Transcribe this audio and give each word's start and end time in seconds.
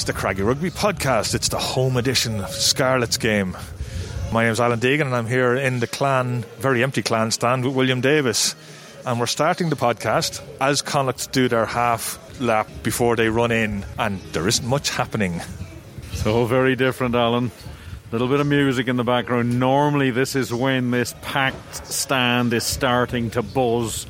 It's 0.00 0.06
the 0.06 0.14
Craggy 0.14 0.40
Rugby 0.40 0.70
Podcast. 0.70 1.34
It's 1.34 1.50
the 1.50 1.58
home 1.58 1.98
edition 1.98 2.40
of 2.40 2.48
Scarlet's 2.48 3.18
game. 3.18 3.54
My 4.32 4.44
name 4.44 4.52
is 4.52 4.58
Alan 4.58 4.80
Deegan, 4.80 5.02
and 5.02 5.14
I'm 5.14 5.26
here 5.26 5.54
in 5.54 5.80
the 5.80 5.86
clan, 5.86 6.42
very 6.56 6.82
empty 6.82 7.02
clan 7.02 7.30
stand 7.32 7.66
with 7.66 7.74
William 7.74 8.00
Davis. 8.00 8.54
And 9.04 9.20
we're 9.20 9.26
starting 9.26 9.68
the 9.68 9.76
podcast 9.76 10.42
as 10.58 10.80
Connacht 10.80 11.30
do 11.32 11.48
their 11.48 11.66
half 11.66 12.18
lap 12.40 12.66
before 12.82 13.14
they 13.14 13.28
run 13.28 13.52
in, 13.52 13.84
and 13.98 14.22
there 14.32 14.48
isn't 14.48 14.66
much 14.66 14.88
happening. 14.88 15.42
So 16.14 16.46
very 16.46 16.76
different, 16.76 17.14
Alan. 17.14 17.50
A 18.08 18.12
little 18.12 18.28
bit 18.28 18.40
of 18.40 18.46
music 18.46 18.88
in 18.88 18.96
the 18.96 19.04
background. 19.04 19.60
Normally, 19.60 20.12
this 20.12 20.34
is 20.34 20.50
when 20.50 20.92
this 20.92 21.14
packed 21.20 21.86
stand 21.88 22.54
is 22.54 22.64
starting 22.64 23.28
to 23.32 23.42
buzz. 23.42 24.06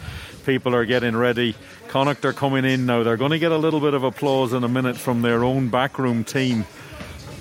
People 0.46 0.72
are 0.72 0.84
getting 0.84 1.16
ready. 1.16 1.56
Connacht 1.90 2.24
are 2.24 2.32
coming 2.32 2.64
in 2.64 2.86
now. 2.86 3.02
They're 3.02 3.16
going 3.16 3.32
to 3.32 3.38
get 3.40 3.50
a 3.50 3.58
little 3.58 3.80
bit 3.80 3.94
of 3.94 4.04
applause 4.04 4.52
in 4.52 4.62
a 4.62 4.68
minute 4.68 4.96
from 4.96 5.22
their 5.22 5.42
own 5.42 5.70
backroom 5.70 6.22
team, 6.22 6.64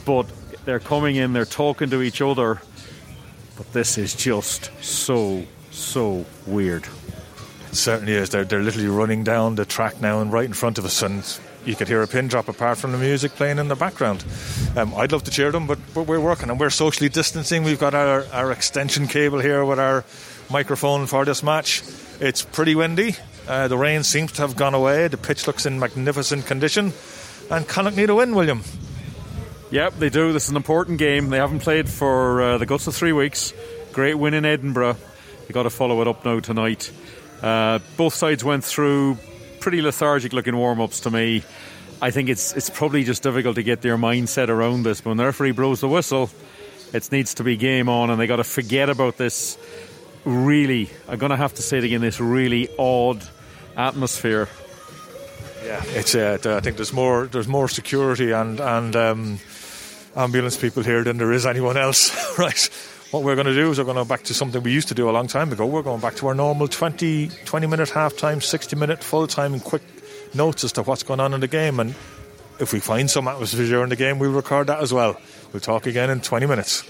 but 0.06 0.26
they're 0.66 0.80
coming 0.80 1.18
in. 1.18 1.34
They're 1.34 1.46
talking 1.46 1.92
to 1.92 2.02
each 2.02 2.20
other. 2.20 2.60
But 3.58 3.72
this 3.74 4.00
is 4.00 4.16
just 4.16 4.72
so 4.84 5.46
so 5.70 6.26
weird. 6.48 6.88
It 7.70 7.76
certainly 7.76 8.14
is. 8.14 8.32
They're, 8.32 8.44
they're 8.44 8.64
literally 8.64 8.88
running 8.88 9.24
down 9.24 9.54
the 9.54 9.66
track 9.66 10.02
now 10.02 10.20
and 10.20 10.34
right 10.34 10.46
in 10.46 10.54
front 10.54 10.80
of 10.80 10.86
us, 10.86 11.04
and 11.04 11.24
you 11.64 11.76
could 11.76 11.88
hear 11.88 12.02
a 12.02 12.08
pin 12.08 12.28
drop 12.28 12.48
apart 12.48 12.80
from 12.80 12.92
the 12.92 12.98
music 12.98 13.34
playing 13.34 13.60
in 13.60 13.68
the 13.68 13.76
background. 13.76 14.26
Um, 14.76 14.96
I'd 14.96 15.12
love 15.12 15.26
to 15.26 15.32
cheer 15.32 15.52
them, 15.52 15.68
but, 15.68 15.78
but 15.94 16.08
we're 16.08 16.20
working 16.20 16.50
and 16.50 16.60
we're 16.60 16.72
socially 16.72 17.10
distancing. 17.10 17.64
We've 17.64 17.80
got 17.80 17.94
our, 17.94 18.26
our 18.34 18.52
extension 18.52 19.06
cable 19.06 19.42
here 19.42 19.64
with 19.64 19.78
our 19.78 20.04
microphone 20.50 21.06
for 21.06 21.24
this 21.24 21.44
match. 21.44 21.84
It's 22.20 22.42
pretty 22.42 22.74
windy. 22.74 23.16
Uh, 23.50 23.68
the 23.68 23.78
rain 23.78 24.04
seems 24.04 24.32
to 24.34 24.44
have 24.44 24.56
gone 24.56 24.76
away. 24.76 25.08
The 25.08 25.18
pitch 25.18 25.48
looks 25.48 25.66
in 25.66 25.80
magnificent 25.80 26.46
condition. 26.46 26.94
And 27.50 27.68
Connacht 27.68 27.98
need 27.98 28.12
a 28.12 28.16
win, 28.16 28.36
William. 28.36 28.62
Yep, 29.72 29.96
they 29.96 30.10
do. 30.10 30.32
This 30.32 30.44
is 30.44 30.50
an 30.52 30.56
important 30.56 31.00
game. 31.00 31.32
They 31.32 31.38
haven't 31.38 31.62
played 31.62 31.90
for 31.90 32.44
uh, 32.44 32.58
the 32.60 32.68
guts 32.68 32.86
of 32.86 32.94
three 32.94 33.12
weeks. 33.12 33.52
Great 33.92 34.14
win 34.14 34.36
in 34.36 34.46
Edinburgh. 34.46 34.98
They 35.48 35.54
got 35.54 35.64
to 35.64 35.72
follow 35.72 36.00
it 36.02 36.08
up 36.08 36.24
now 36.26 36.40
tonight. 36.40 36.92
Uh, 37.42 37.80
both 37.98 38.14
sides 38.14 38.44
went 38.44 38.64
through 38.64 39.18
pretty 39.60 39.82
lethargic 39.82 40.32
looking 40.32 40.56
warm 40.56 40.80
ups 40.80 41.00
to 41.02 41.10
me. 41.10 41.44
I 42.04 42.12
think 42.12 42.30
it's 42.30 42.54
it's 42.56 42.70
probably 42.70 43.04
just 43.04 43.24
difficult 43.24 43.56
to 43.56 43.64
get 43.64 43.82
their 43.82 43.98
mindset 43.98 44.50
around 44.50 44.84
this. 44.84 45.02
But 45.02 45.10
when 45.10 45.18
the 45.18 45.26
referee 45.26 45.54
blows 45.54 45.82
the 45.82 45.88
whistle, 45.88 46.30
it 46.94 47.12
needs 47.12 47.34
to 47.34 47.44
be 47.44 47.58
game 47.58 47.90
on, 47.90 48.12
and 48.12 48.20
they 48.22 48.28
got 48.28 48.36
to 48.36 48.44
forget 48.44 48.92
about 48.92 49.18
this. 49.18 49.58
Really, 50.24 50.92
I'm 51.08 51.18
going 51.18 51.32
to 51.32 51.36
have 51.36 51.56
to 51.56 51.64
say 51.64 51.80
it 51.80 51.84
again. 51.84 52.02
This 52.02 52.20
really 52.20 52.70
odd 52.78 53.28
atmosphere. 53.78 54.48
Yeah, 55.64 55.84
it's. 55.88 56.16
Uh, 56.16 56.38
I 56.46 56.60
think 56.62 56.78
there's 56.78 56.94
more. 56.94 57.28
There's 57.28 57.48
more 57.48 57.68
security 57.68 58.32
and 58.32 58.60
and 58.60 58.96
um, 58.96 59.40
ambulance 60.16 60.58
people 60.58 60.84
here 60.84 61.04
than 61.04 61.18
there 61.18 61.32
is 61.32 61.46
anyone 61.46 61.78
else. 61.78 62.12
right. 62.38 62.70
What 63.12 63.24
we're 63.24 63.36
going 63.36 63.48
to 63.48 63.56
do 63.56 63.72
is 63.72 63.80
we're 63.80 63.86
going 63.86 63.98
to 63.98 64.04
go 64.04 64.08
back 64.08 64.24
to 64.26 64.36
something 64.36 64.62
we 64.62 64.72
used 64.72 64.90
to 64.90 64.94
do 64.94 65.10
a 65.10 65.12
long 65.12 65.26
time 65.26 65.52
ago. 65.52 65.66
We're 65.66 65.82
going 65.82 66.00
back 66.00 66.16
to 66.18 66.28
our 66.28 66.36
normal 66.36 66.68
20, 66.68 67.30
20 67.44 67.68
minute 67.68 67.90
half 67.90 68.16
time, 68.16 68.40
60 68.40 68.76
minute 68.76 69.04
full 69.04 69.26
time, 69.26 69.54
and 69.54 69.64
quick 69.64 69.82
notes 70.36 70.64
as 70.64 70.74
to 70.74 70.84
what's 70.84 71.02
going 71.02 71.20
on 71.20 71.34
in 71.34 71.40
the 71.40 71.48
game. 71.48 71.80
And 71.80 71.96
if 72.60 72.72
we 72.72 72.80
find 72.80 73.10
some 73.10 73.28
atmosphere 73.28 73.66
during 73.66 73.90
the 73.90 73.96
game, 73.96 74.20
we'll 74.20 74.32
record 74.32 74.68
that 74.68 74.82
as 74.82 74.94
well. 74.94 75.20
We'll 75.52 75.60
talk 75.60 75.88
again 75.88 76.12
in 76.12 76.22
20 76.22 76.46
minutes. 76.46 76.84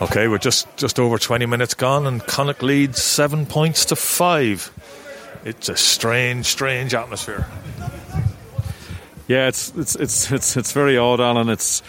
Okay, 0.00 0.28
we're 0.28 0.36
just, 0.36 0.66
just 0.76 0.98
over 0.98 1.18
20 1.18 1.46
minutes 1.46 1.72
gone, 1.72 2.06
and 2.06 2.22
Connacht 2.26 2.62
leads 2.62 3.02
seven 3.02 3.46
points 3.46 3.86
to 3.86 3.96
five. 3.96 4.70
It's 5.42 5.70
a 5.70 5.76
strange, 5.76 6.44
strange 6.44 6.92
atmosphere. 6.92 7.46
Yeah, 9.28 9.48
it's 9.48 9.72
it's 9.76 9.96
it's 9.96 10.30
it's 10.30 10.56
it's 10.56 10.72
very 10.72 10.96
odd, 10.98 11.20
Alan. 11.20 11.48
It's 11.48 11.82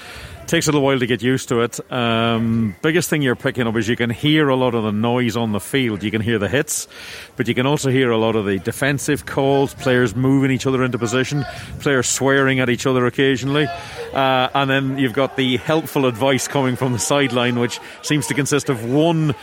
takes 0.47 0.67
a 0.67 0.71
little 0.71 0.81
while 0.81 0.99
to 0.99 1.05
get 1.05 1.21
used 1.21 1.49
to 1.49 1.61
it. 1.61 1.91
Um, 1.91 2.75
biggest 2.81 3.09
thing 3.09 3.21
you're 3.21 3.35
picking 3.35 3.67
up 3.67 3.75
is 3.75 3.87
you 3.87 3.95
can 3.95 4.09
hear 4.09 4.49
a 4.49 4.55
lot 4.55 4.75
of 4.75 4.83
the 4.83 4.91
noise 4.91 5.35
on 5.35 5.51
the 5.51 5.59
field. 5.59 6.03
You 6.03 6.11
can 6.11 6.21
hear 6.21 6.39
the 6.39 6.47
hits, 6.47 6.87
but 7.35 7.47
you 7.47 7.53
can 7.53 7.65
also 7.65 7.89
hear 7.89 8.11
a 8.11 8.17
lot 8.17 8.35
of 8.35 8.45
the 8.45 8.59
defensive 8.59 9.25
calls, 9.25 9.73
players 9.73 10.15
moving 10.15 10.49
each 10.51 10.65
other 10.65 10.83
into 10.83 10.97
position, 10.97 11.45
players 11.79 12.07
swearing 12.07 12.59
at 12.59 12.69
each 12.69 12.85
other 12.85 13.05
occasionally, 13.05 13.67
uh, 14.13 14.49
and 14.53 14.69
then 14.69 14.97
you've 14.97 15.13
got 15.13 15.35
the 15.35 15.57
helpful 15.57 16.05
advice 16.05 16.47
coming 16.47 16.75
from 16.75 16.93
the 16.93 16.99
sideline, 16.99 17.59
which 17.59 17.79
seems 18.01 18.27
to 18.27 18.33
consist 18.33 18.69
of 18.69 18.85
one 18.85 19.35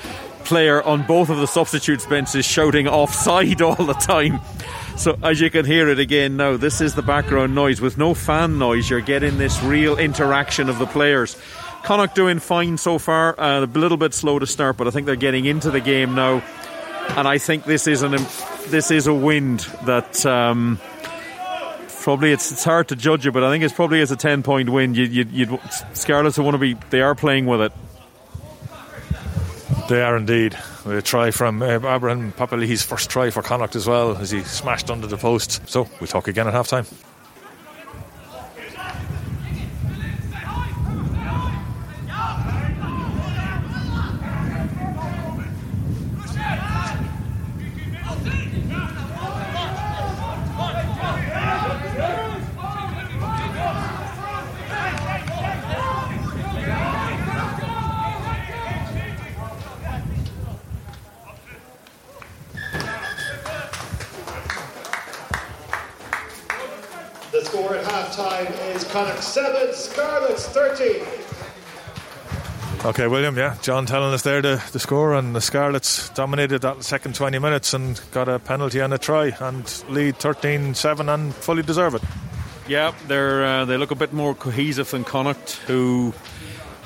player 0.45 0.83
on 0.83 1.07
both 1.07 1.31
of 1.31 1.39
the 1.39 1.47
substitutes 1.47 2.07
benches 2.07 2.45
shouting 2.45 2.87
offside 2.87 3.63
all 3.63 3.75
the 3.75 3.95
time. 3.95 4.41
So 4.97 5.19
as 5.23 5.41
you 5.41 5.51
can 5.51 5.65
hear 5.65 5.89
it 5.89 5.99
again 5.99 6.37
now, 6.37 6.57
this 6.57 6.81
is 6.81 6.95
the 6.95 7.03
background 7.03 7.55
noise. 7.55 7.81
With 7.81 7.99
no 7.99 8.15
fan 8.15 8.59
noise, 8.59 8.89
you're 8.89 9.01
getting 9.01 9.39
this 9.39 9.63
real 9.63 9.99
interaction 9.99 10.69
of 10.69 10.79
the 10.79 10.87
players. 10.87 11.37
Connacht 11.83 12.15
doing 12.15 12.39
fine 12.39 12.79
so 12.79 12.99
far. 12.99 13.39
Uh, 13.39 13.65
a 13.65 13.67
little 13.67 13.99
bit 13.99 14.15
slow 14.15 14.39
to 14.39 14.47
start, 14.47 14.79
but 14.79 14.87
I 14.87 14.91
think 14.91 15.07
they're 15.07 15.17
getting 15.17 15.45
into 15.45 15.71
the 15.71 15.81
game 15.81 16.15
now. 16.15 16.43
And 17.11 17.29
I 17.29 17.37
think 17.37 17.65
this 17.65 17.87
is 17.87 18.03
an 18.03 18.13
this 18.69 18.91
is 18.91 19.07
a 19.07 19.13
wind 19.13 19.61
that 19.85 20.25
um, 20.25 20.81
probably 22.01 22.33
it's, 22.33 22.51
it's 22.51 22.65
hard 22.65 22.89
to 22.89 22.97
judge 22.97 23.27
it, 23.27 23.33
but 23.33 23.45
I 23.45 23.51
think 23.51 23.63
it's 23.63 23.75
probably 23.75 24.01
as 24.01 24.11
a 24.11 24.17
ten 24.17 24.43
point 24.43 24.71
win. 24.71 24.95
You, 24.95 25.05
you, 25.05 25.27
you'd 25.31 25.61
Scarlets 25.93 26.39
want 26.39 26.55
to 26.55 26.59
be 26.59 26.75
they 26.89 27.03
are 27.03 27.15
playing 27.15 27.45
with 27.45 27.61
it. 27.61 27.73
They 29.87 30.03
are 30.03 30.17
indeed. 30.17 30.57
A 30.87 31.03
try 31.03 31.31
from 31.31 31.61
uh, 31.61 31.79
Papali'i's 31.79 32.83
first 32.83 33.11
try 33.11 33.29
for 33.29 33.43
Connacht 33.43 33.77
as 33.77 33.87
well 33.87 34.17
as 34.17 34.31
he 34.31 34.43
smashed 34.43 34.91
under 34.91 35.07
the 35.07 35.19
post. 35.19 35.61
So 35.69 35.87
we'll 36.01 36.09
talk 36.09 36.27
again 36.27 36.49
at 36.49 36.55
half 36.55 36.69
time. 36.69 36.87
The 67.35 67.41
score 68.15 68.27
at 68.27 68.47
halftime 68.47 68.75
is 68.77 68.85
Connacht 68.85 69.23
7, 69.23 69.75
Scarlets 69.75 70.47
13. 70.49 71.03
Okay, 72.85 73.07
William, 73.07 73.37
yeah. 73.37 73.57
John 73.63 73.87
telling 73.87 74.13
us 74.13 74.23
there 74.23 74.43
the, 74.43 74.63
the 74.73 74.79
score, 74.79 75.15
and 75.15 75.35
the 75.35 75.41
Scarlets 75.41 76.11
dominated 76.11 76.61
that 76.63 76.85
second 76.85 77.15
20 77.15 77.39
minutes 77.39 77.73
and 77.73 78.01
got 78.13 78.29
a 78.29 78.39
penalty 78.39 78.81
and 78.81 78.93
a 78.93 78.99
try 78.99 79.33
and 79.41 79.85
lead 79.89 80.17
13 80.17 80.75
7 80.75 81.09
and 81.09 81.35
fully 81.35 81.63
deserve 81.63 81.95
it. 81.95 82.03
Yeah, 82.69 82.95
they're 83.09 83.45
uh, 83.45 83.65
they 83.65 83.77
look 83.77 83.91
a 83.91 83.95
bit 83.95 84.13
more 84.13 84.35
cohesive 84.35 84.91
than 84.91 85.05
Connacht, 85.05 85.53
who 85.67 86.13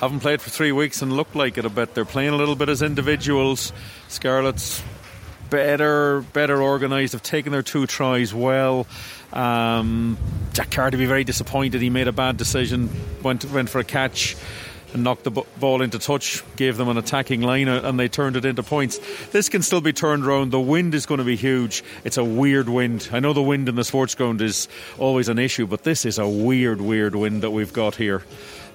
haven't 0.01 0.21
played 0.21 0.41
for 0.41 0.51
three 0.51 0.73
weeks 0.73 1.03
and 1.03 1.13
look 1.13 1.35
like 1.35 1.59
it 1.59 1.65
a 1.65 1.71
bit. 1.71 1.95
They're 1.95 2.05
playing 2.05 2.33
a 2.33 2.37
little 2.37 2.57
bit 2.57 2.69
as 2.69 2.81
individuals. 2.81 3.73
Scarlets 4.09 4.83
better, 5.51 6.21
better 6.33 6.63
organised. 6.63 7.13
Have 7.13 7.23
taken 7.23 7.53
their 7.53 7.63
two 7.63 7.87
tries 7.87 8.33
well. 8.35 8.87
Um, 9.33 10.17
Jack 10.53 10.71
Carty 10.71 10.97
be 10.97 11.07
very 11.07 11.25
disappointed. 11.25 11.81
He 11.81 11.91
made 11.91 12.09
a 12.09 12.13
bad 12.13 12.37
decision. 12.37 12.91
Went 13.23 13.45
went 13.47 13.71
for 13.71 13.79
a 13.79 13.85
catch 13.85 14.37
and 14.95 15.05
knocked 15.05 15.25
the 15.25 15.31
ball 15.31 15.83
into 15.83 15.99
touch, 15.99 16.43
gave 16.57 16.77
them 16.77 16.89
an 16.89 16.97
attacking 16.97 17.43
line, 17.43 17.69
uh, 17.69 17.83
and 17.85 18.01
they 18.01 18.09
turned 18.09 18.37
it 18.37 18.45
into 18.45 18.63
points. 18.63 18.99
This 19.29 19.49
can 19.49 19.61
still 19.63 19.83
be 19.83 19.93
turned 19.93 20.25
around. 20.25 20.51
The 20.51 20.61
wind 20.61 20.95
is 20.95 21.05
going 21.05 21.19
to 21.19 21.25
be 21.25 21.37
huge. 21.37 21.85
It's 22.05 22.17
a 22.17 22.25
weird 22.25 22.69
wind. 22.69 23.09
I 23.13 23.21
know 23.21 23.33
the 23.35 23.43
wind 23.43 23.69
in 23.69 23.75
the 23.75 23.85
sports 23.85 24.15
ground 24.15 24.41
is 24.41 24.67
always 24.99 25.29
an 25.29 25.39
issue, 25.39 25.67
but 25.67 25.85
this 25.85 26.07
is 26.07 26.19
a 26.19 26.27
weird, 26.27 26.81
weird 26.81 27.15
wind 27.15 27.43
that 27.43 27.51
we've 27.51 27.73
got 27.73 27.97
here 27.97 28.23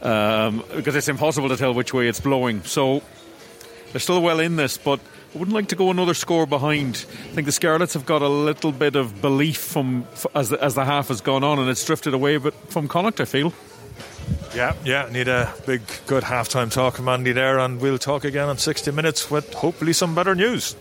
um, 0.03 0.63
because 0.75 0.95
it's 0.95 1.07
impossible 1.07 1.49
to 1.49 1.57
tell 1.57 1.73
which 1.73 1.93
way 1.93 2.07
it's 2.07 2.19
blowing. 2.19 2.61
So 2.63 3.01
they're 3.91 3.99
still 3.99 4.21
well 4.21 4.39
in 4.39 4.55
this, 4.55 4.77
but 4.77 4.99
I 5.33 5.37
wouldn't 5.39 5.55
like 5.55 5.69
to 5.69 5.75
go 5.75 5.89
another 5.89 6.13
score 6.13 6.45
behind. 6.45 7.05
I 7.09 7.33
think 7.33 7.45
the 7.45 7.51
Scarlets 7.51 7.95
have 7.95 8.05
got 8.05 8.21
a 8.21 8.27
little 8.27 8.71
bit 8.71 8.95
of 8.95 9.19
belief 9.19 9.57
from 9.57 10.05
as 10.35 10.49
the, 10.49 10.63
as 10.63 10.75
the 10.75 10.85
half 10.85 11.07
has 11.07 11.21
gone 11.21 11.43
on, 11.43 11.57
and 11.57 11.69
it's 11.69 11.83
drifted 11.83 12.13
away. 12.13 12.37
But 12.37 12.53
from 12.71 12.87
Connacht, 12.87 13.19
I 13.19 13.25
feel. 13.25 13.51
Yeah, 14.53 14.75
yeah, 14.85 15.09
need 15.11 15.27
a 15.27 15.51
big, 15.65 15.81
good 16.05 16.23
halftime 16.23 16.71
talk 16.71 16.97
from 16.97 17.09
Andy 17.09 17.31
there, 17.31 17.57
and 17.57 17.81
we'll 17.81 17.97
talk 17.97 18.23
again 18.25 18.47
in 18.47 18.57
60 18.57 18.91
minutes 18.91 19.31
with 19.31 19.51
hopefully 19.55 19.93
some 19.93 20.13
better 20.13 20.35
news. 20.35 20.75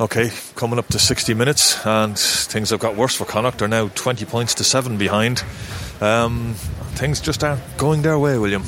Okay, 0.00 0.32
coming 0.56 0.80
up 0.80 0.88
to 0.88 0.98
60 0.98 1.34
minutes, 1.34 1.86
and 1.86 2.18
things 2.18 2.70
have 2.70 2.80
got 2.80 2.96
worse 2.96 3.14
for 3.14 3.24
Connacht. 3.24 3.58
They're 3.58 3.68
now 3.68 3.88
20 3.94 4.24
points 4.24 4.54
to 4.54 4.64
7 4.64 4.98
behind. 4.98 5.44
Um, 6.00 6.54
things 6.94 7.20
just 7.20 7.44
aren't 7.44 7.62
going 7.76 8.02
their 8.02 8.18
way, 8.18 8.36
William. 8.38 8.64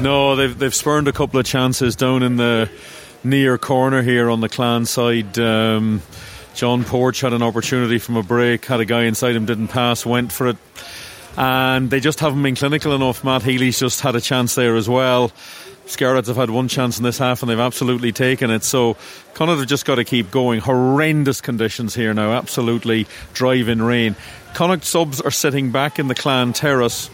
No, 0.00 0.34
they've, 0.34 0.58
they've 0.58 0.74
spurned 0.74 1.06
a 1.06 1.12
couple 1.12 1.38
of 1.38 1.46
chances 1.46 1.94
down 1.94 2.24
in 2.24 2.36
the 2.36 2.68
near 3.24 3.58
corner 3.58 4.02
here 4.02 4.30
on 4.30 4.40
the 4.40 4.48
clan 4.48 4.86
side. 4.86 5.38
Um, 5.38 6.02
John 6.54 6.84
Porch 6.84 7.20
had 7.20 7.32
an 7.32 7.42
opportunity 7.42 7.98
from 7.98 8.16
a 8.16 8.22
break, 8.22 8.64
had 8.64 8.80
a 8.80 8.84
guy 8.84 9.04
inside 9.04 9.36
him, 9.36 9.46
didn't 9.46 9.68
pass, 9.68 10.04
went 10.04 10.32
for 10.32 10.48
it. 10.48 10.56
And 11.36 11.88
they 11.88 12.00
just 12.00 12.18
haven't 12.18 12.42
been 12.42 12.56
clinical 12.56 12.94
enough. 12.94 13.22
Matt 13.22 13.42
Healy's 13.42 13.78
just 13.78 14.00
had 14.00 14.16
a 14.16 14.20
chance 14.20 14.56
there 14.56 14.74
as 14.74 14.88
well. 14.88 15.30
Scarlets 15.86 16.28
have 16.28 16.36
had 16.36 16.50
one 16.50 16.68
chance 16.68 16.98
in 16.98 17.04
this 17.04 17.18
half 17.18 17.42
and 17.42 17.50
they've 17.50 17.58
absolutely 17.58 18.12
taken 18.12 18.50
it. 18.50 18.62
So 18.64 18.96
Connacht 19.34 19.60
have 19.60 19.68
just 19.68 19.86
got 19.86 19.94
to 19.94 20.04
keep 20.04 20.30
going. 20.30 20.60
Horrendous 20.60 21.40
conditions 21.40 21.94
here 21.94 22.12
now, 22.12 22.32
absolutely 22.32 23.06
driving 23.32 23.80
rain. 23.80 24.16
Connacht 24.54 24.84
subs 24.84 25.20
are 25.20 25.30
sitting 25.30 25.70
back 25.70 25.98
in 25.98 26.08
the 26.08 26.14
Clan 26.14 26.52
Terrace. 26.52 27.08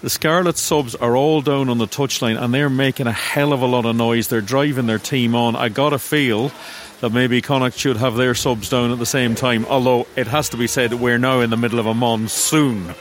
The 0.00 0.10
Scarlet 0.10 0.56
subs 0.56 0.94
are 0.94 1.16
all 1.16 1.40
down 1.42 1.68
on 1.68 1.78
the 1.78 1.88
touchline 1.88 2.40
and 2.40 2.54
they're 2.54 2.70
making 2.70 3.08
a 3.08 3.12
hell 3.12 3.52
of 3.52 3.62
a 3.62 3.66
lot 3.66 3.84
of 3.84 3.96
noise. 3.96 4.28
They're 4.28 4.40
driving 4.40 4.86
their 4.86 5.00
team 5.00 5.34
on. 5.34 5.56
I 5.56 5.70
got 5.70 5.92
a 5.92 5.98
feel 5.98 6.52
that 7.00 7.10
maybe 7.10 7.40
Connacht 7.40 7.76
should 7.76 7.96
have 7.96 8.14
their 8.14 8.36
subs 8.36 8.68
down 8.68 8.92
at 8.92 9.00
the 9.00 9.06
same 9.06 9.34
time, 9.34 9.66
although 9.66 10.06
it 10.14 10.28
has 10.28 10.50
to 10.50 10.56
be 10.56 10.68
said 10.68 10.94
we're 10.94 11.18
now 11.18 11.40
in 11.40 11.50
the 11.50 11.56
middle 11.56 11.80
of 11.80 11.86
a 11.86 11.94
monsoon. 11.94 12.94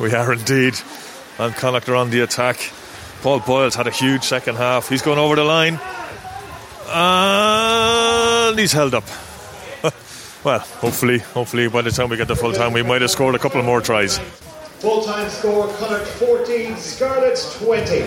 We 0.00 0.12
are 0.12 0.32
indeed. 0.32 0.74
And 1.38 1.54
Connacht 1.54 1.88
are 1.88 1.94
on 1.94 2.10
the 2.10 2.20
attack. 2.22 2.72
Paul 3.22 3.38
Boyle's 3.38 3.76
had 3.76 3.86
a 3.86 3.92
huge 3.92 4.24
second 4.24 4.56
half. 4.56 4.88
He's 4.88 5.02
going 5.02 5.18
over 5.18 5.36
the 5.36 5.44
line. 5.44 5.78
And 6.88 8.58
he's 8.58 8.72
held 8.72 8.94
up. 8.94 9.04
well, 10.44 10.58
hopefully, 10.58 11.18
hopefully 11.18 11.68
by 11.68 11.82
the 11.82 11.92
time 11.92 12.08
we 12.08 12.16
get 12.16 12.26
the 12.26 12.34
full 12.34 12.52
time, 12.52 12.72
we 12.72 12.82
might 12.82 13.02
have 13.02 13.10
scored 13.12 13.36
a 13.36 13.38
couple 13.38 13.62
more 13.62 13.80
tries. 13.80 14.18
Full 14.82 15.04
time 15.04 15.30
score 15.30 15.68
Connacht 15.74 16.08
14, 16.08 16.76
Scarlets 16.76 17.56
20. 17.60 18.02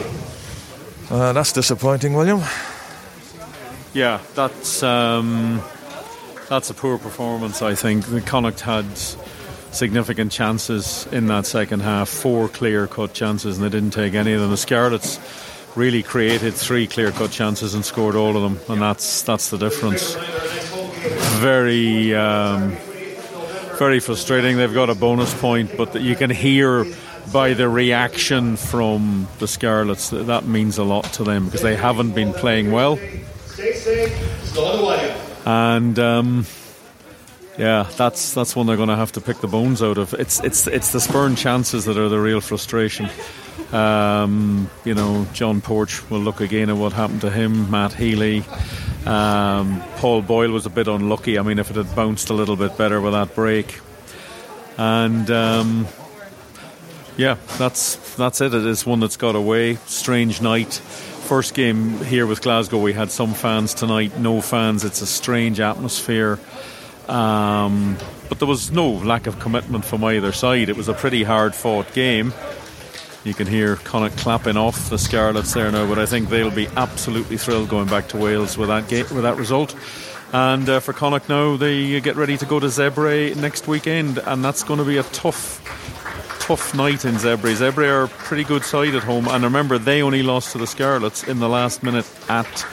Uh, 1.10 1.32
that's 1.32 1.54
disappointing, 1.54 2.14
William. 2.14 2.42
Yeah, 3.94 4.20
that's 4.34 4.84
um, 4.84 5.62
that's 6.50 6.70
a 6.70 6.74
poor 6.74 6.98
performance. 6.98 7.62
I 7.62 7.76
think 7.76 8.08
the 8.08 8.20
Connacht 8.20 8.60
had 8.60 8.86
significant 9.72 10.34
chances 10.34 11.08
in 11.14 11.28
that 11.28 11.46
second 11.46 11.80
half, 11.80 12.10
four 12.10 12.50
clear 12.50 12.88
cut 12.88 13.14
chances, 13.14 13.58
and 13.58 13.66
they 13.66 13.70
didn't 13.70 13.94
take 13.94 14.14
any 14.14 14.34
of 14.34 14.42
them. 14.42 14.50
The 14.50 14.58
Scarlets 14.58 15.18
really 15.78 16.04
created 16.04 16.56
three 16.56 16.88
clear 16.88 17.12
cut 17.12 17.32
chances 17.32 17.74
and 17.74 17.86
scored 17.86 18.18
all 18.18 18.36
of 18.36 18.44
them, 18.44 18.60
and 18.68 18.82
that's 18.82 19.22
that's 19.22 19.50
the 19.50 19.58
difference. 19.58 20.16
Very. 21.40 22.14
Um, 22.14 22.76
very 23.78 24.00
frustrating. 24.00 24.58
They've 24.58 24.74
got 24.74 24.90
a 24.90 24.96
bonus 24.96 25.34
point, 25.40 25.76
but 25.78 26.02
you 26.02 26.16
can 26.16 26.30
hear 26.30 26.86
by 27.32 27.54
the 27.54 27.68
reaction 27.68 28.56
from 28.56 29.28
the 29.40 29.48
Scarlets 29.48 30.10
that 30.10 30.28
that 30.28 30.46
means 30.46 30.78
a 30.78 30.84
lot 30.84 31.06
to 31.14 31.24
them 31.24 31.46
because 31.46 31.62
they 31.62 31.76
haven't 31.76 32.12
been 32.12 32.34
playing 32.34 32.72
well. 32.72 33.00
And 35.46 35.98
um, 36.00 36.46
yeah, 37.58 37.90
that's 37.96 38.34
that's 38.34 38.56
one 38.56 38.68
they're 38.68 38.76
going 38.78 38.90
to 38.90 38.96
have 38.96 39.14
to 39.14 39.22
pick 39.22 39.38
the 39.38 39.48
bones 39.48 39.82
out 39.82 39.98
of. 39.98 40.14
It's 40.14 40.44
it's 40.44 40.68
it's 40.68 40.92
the 40.92 41.00
spurn 41.00 41.36
chances 41.36 41.86
that 41.86 41.98
are 41.98 42.10
the 42.10 42.20
real 42.20 42.42
frustration. 42.42 43.10
Um, 43.72 44.70
you 44.84 44.94
know, 44.94 45.26
John 45.34 45.62
Porch 45.62 46.10
will 46.10 46.20
look 46.20 46.42
again 46.42 46.70
at 46.70 46.78
what 46.78 46.94
happened 46.94 47.22
to 47.22 47.30
him. 47.30 47.72
Matt 47.72 47.94
Healy, 47.94 48.44
um, 49.06 49.84
Paul 49.98 50.22
Boyle 50.22 50.52
was 50.52 50.66
a 50.66 50.70
bit 50.70 50.88
unlucky. 50.88 51.38
I 51.38 51.42
mean, 51.42 51.60
if 51.60 51.70
it 51.70 51.76
had 51.76 51.96
bounced 51.96 52.30
a 52.30 52.34
little 52.34 52.56
bit 52.56 52.78
better 52.78 53.00
with 53.02 53.14
that 53.14 53.36
break, 53.36 53.80
and 54.78 55.30
um, 55.30 55.88
yeah, 57.18 57.38
that's 57.58 58.16
that's 58.16 58.42
it. 58.42 58.54
It 58.54 58.66
is 58.66 58.86
one 58.86 59.00
that's 59.00 59.18
got 59.18 59.36
away. 59.36 59.76
Strange 59.86 60.42
night 60.42 60.82
first 61.26 61.56
game 61.56 61.98
here 62.06 62.28
with 62.28 62.42
Glasgow, 62.42 62.80
we 62.80 62.94
had 62.94 63.10
some 63.10 63.34
fans 63.34 63.74
tonight, 63.74 64.18
no 64.20 64.42
fans. 64.42 64.86
It's 64.86 65.02
a 65.02 65.08
strange 65.08 65.60
atmosphere. 65.60 66.40
Um, 67.08 67.98
but 68.30 68.40
there 68.40 68.48
was 68.48 68.72
no 68.72 68.90
lack 68.90 69.26
of 69.28 69.40
commitment 69.40 69.86
from 69.86 70.04
either 70.04 70.32
side. 70.32 70.70
It 70.70 70.78
was 70.78 70.88
a 70.88 70.94
pretty 70.94 71.24
hard 71.24 71.56
fought 71.56 71.92
game. 71.94 72.32
You 73.26 73.34
can 73.34 73.48
hear 73.48 73.78
Connacht 73.78 74.18
clapping 74.18 74.56
off 74.56 74.92
the 74.92 75.00
Scarlets 75.00 75.56
there 75.56 75.72
now, 75.72 75.88
but 75.88 75.98
I 75.98 76.06
think 76.06 76.30
they'll 76.30 76.52
be 76.52 76.68
absolutely 76.78 77.38
thrilled 77.38 77.70
going 77.70 77.88
back 77.88 78.08
to 78.10 78.18
Wales 78.18 78.56
with 78.56 78.70
that 78.70 78.88
with 79.12 79.24
that 79.24 79.36
result. 79.36 79.76
And 80.32 80.70
uh, 80.70 80.80
for 80.80 80.94
Connacht 80.94 81.28
now, 81.28 81.58
they 81.58 82.00
get 82.02 82.18
ready 82.18 82.38
to 82.38 82.46
go 82.46 82.60
to 82.60 82.68
Zebre 82.68 83.36
next 83.36 83.68
weekend, 83.68 84.20
and 84.20 84.46
that's 84.46 84.62
going 84.64 84.78
to 84.78 84.86
be 84.86 84.98
a 84.98 85.04
tough 85.04 85.60
tough 86.40 86.76
night 86.76 87.04
in 87.04 87.16
Zebre. 87.16 87.56
Zebre 87.56 87.90
are 87.90 88.04
a 88.04 88.08
pretty 88.08 88.44
good 88.44 88.64
side 88.64 88.94
at 88.94 89.02
home, 89.02 89.28
and 89.28 89.44
remember 89.44 89.80
they 89.80 90.04
only 90.04 90.22
lost 90.22 90.52
to 90.52 90.60
the 90.60 90.68
Scarlets 90.68 91.24
in 91.24 91.40
the 91.40 91.50
last 91.50 91.82
minute 91.82 92.08
at 92.30 92.66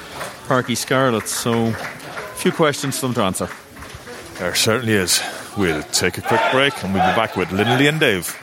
Parc 0.48 0.68
y 0.68 0.74
Scarlets. 0.74 1.30
So, 1.30 1.68
a 1.68 1.72
few 2.34 2.52
questions 2.52 2.98
for 2.98 3.06
them 3.06 3.14
to 3.14 3.22
answer. 3.22 3.48
There 4.38 4.54
certainly 4.54 4.92
is. 4.92 5.22
We'll 5.56 5.82
take 5.84 6.18
a 6.18 6.20
quick 6.20 6.42
break, 6.52 6.84
and 6.84 6.92
we'll 6.92 7.08
be 7.08 7.16
back 7.16 7.36
with 7.36 7.50
Linley 7.52 7.86
and 7.86 7.98
Dave. 7.98 8.38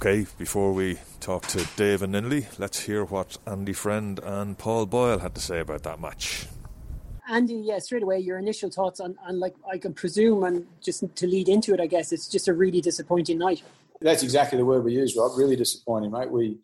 Okay, 0.00 0.26
before 0.38 0.72
we 0.72 0.96
talk 1.18 1.48
to 1.48 1.66
Dave 1.74 2.02
and 2.02 2.12
Linley, 2.12 2.46
let's 2.56 2.78
hear 2.78 3.04
what 3.04 3.36
Andy 3.48 3.72
Friend 3.72 4.20
and 4.20 4.56
Paul 4.56 4.86
Boyle 4.86 5.18
had 5.18 5.34
to 5.34 5.40
say 5.40 5.58
about 5.58 5.82
that 5.82 6.00
match. 6.00 6.46
Andy, 7.28 7.54
yeah, 7.54 7.80
straight 7.80 8.04
away, 8.04 8.20
your 8.20 8.38
initial 8.38 8.70
thoughts 8.70 9.00
on, 9.00 9.16
on 9.26 9.40
like 9.40 9.56
I 9.68 9.76
can 9.76 9.92
presume, 9.92 10.44
and 10.44 10.68
just 10.80 11.02
to 11.16 11.26
lead 11.26 11.48
into 11.48 11.74
it, 11.74 11.80
I 11.80 11.88
guess 11.88 12.12
it's 12.12 12.28
just 12.28 12.46
a 12.46 12.54
really 12.54 12.80
disappointing 12.80 13.38
night. 13.38 13.64
That's 14.00 14.22
exactly 14.22 14.56
the 14.56 14.64
word 14.64 14.84
we 14.84 14.92
use, 14.92 15.16
Rob. 15.16 15.36
Really 15.36 15.56
disappointing, 15.56 16.12
mate. 16.12 16.30
We 16.30 16.58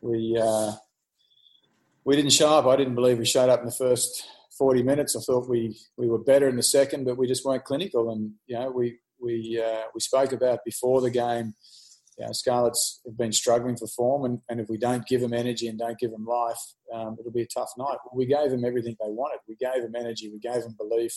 we 0.00 0.36
uh, 0.36 0.72
we 2.04 2.16
didn't 2.16 2.32
show 2.32 2.58
up. 2.58 2.66
I 2.66 2.74
didn't 2.74 2.96
believe 2.96 3.18
we 3.18 3.24
showed 3.24 3.50
up 3.50 3.60
in 3.60 3.66
the 3.66 3.72
first 3.72 4.26
forty 4.58 4.82
minutes. 4.82 5.14
I 5.14 5.20
thought 5.20 5.48
we 5.48 5.78
we 5.96 6.08
were 6.08 6.18
better 6.18 6.48
in 6.48 6.56
the 6.56 6.62
second, 6.64 7.04
but 7.04 7.18
we 7.18 7.28
just 7.28 7.44
weren't 7.44 7.62
clinical. 7.62 8.10
And 8.10 8.32
you 8.48 8.58
know, 8.58 8.72
we 8.72 8.98
we 9.20 9.62
uh, 9.64 9.82
we 9.94 10.00
spoke 10.00 10.32
about 10.32 10.64
before 10.64 11.00
the 11.00 11.10
game 11.10 11.54
you 12.18 12.26
know, 12.26 12.32
Scarlets 12.32 13.00
have 13.06 13.16
been 13.16 13.32
struggling 13.32 13.76
for 13.76 13.86
form, 13.88 14.24
and, 14.24 14.40
and 14.48 14.60
if 14.60 14.68
we 14.68 14.78
don't 14.78 15.06
give 15.06 15.20
them 15.20 15.34
energy 15.34 15.66
and 15.66 15.78
don't 15.78 15.98
give 15.98 16.10
them 16.10 16.24
life, 16.24 16.60
um, 16.92 17.16
it'll 17.18 17.32
be 17.32 17.42
a 17.42 17.46
tough 17.46 17.70
night. 17.76 17.98
We 18.12 18.26
gave 18.26 18.50
them 18.50 18.64
everything 18.64 18.96
they 19.00 19.10
wanted. 19.10 19.40
We 19.48 19.56
gave 19.56 19.82
them 19.82 19.94
energy. 19.96 20.30
We 20.30 20.38
gave 20.38 20.62
them 20.62 20.76
belief. 20.78 21.12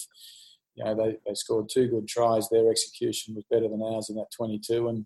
You 0.75 0.85
know, 0.85 0.95
they, 0.95 1.17
they 1.25 1.33
scored 1.33 1.69
two 1.71 1.87
good 1.87 2.07
tries. 2.07 2.49
Their 2.49 2.69
execution 2.69 3.35
was 3.35 3.45
better 3.49 3.67
than 3.67 3.81
ours 3.81 4.09
in 4.09 4.15
that 4.15 4.31
22, 4.35 4.87
and 4.87 5.05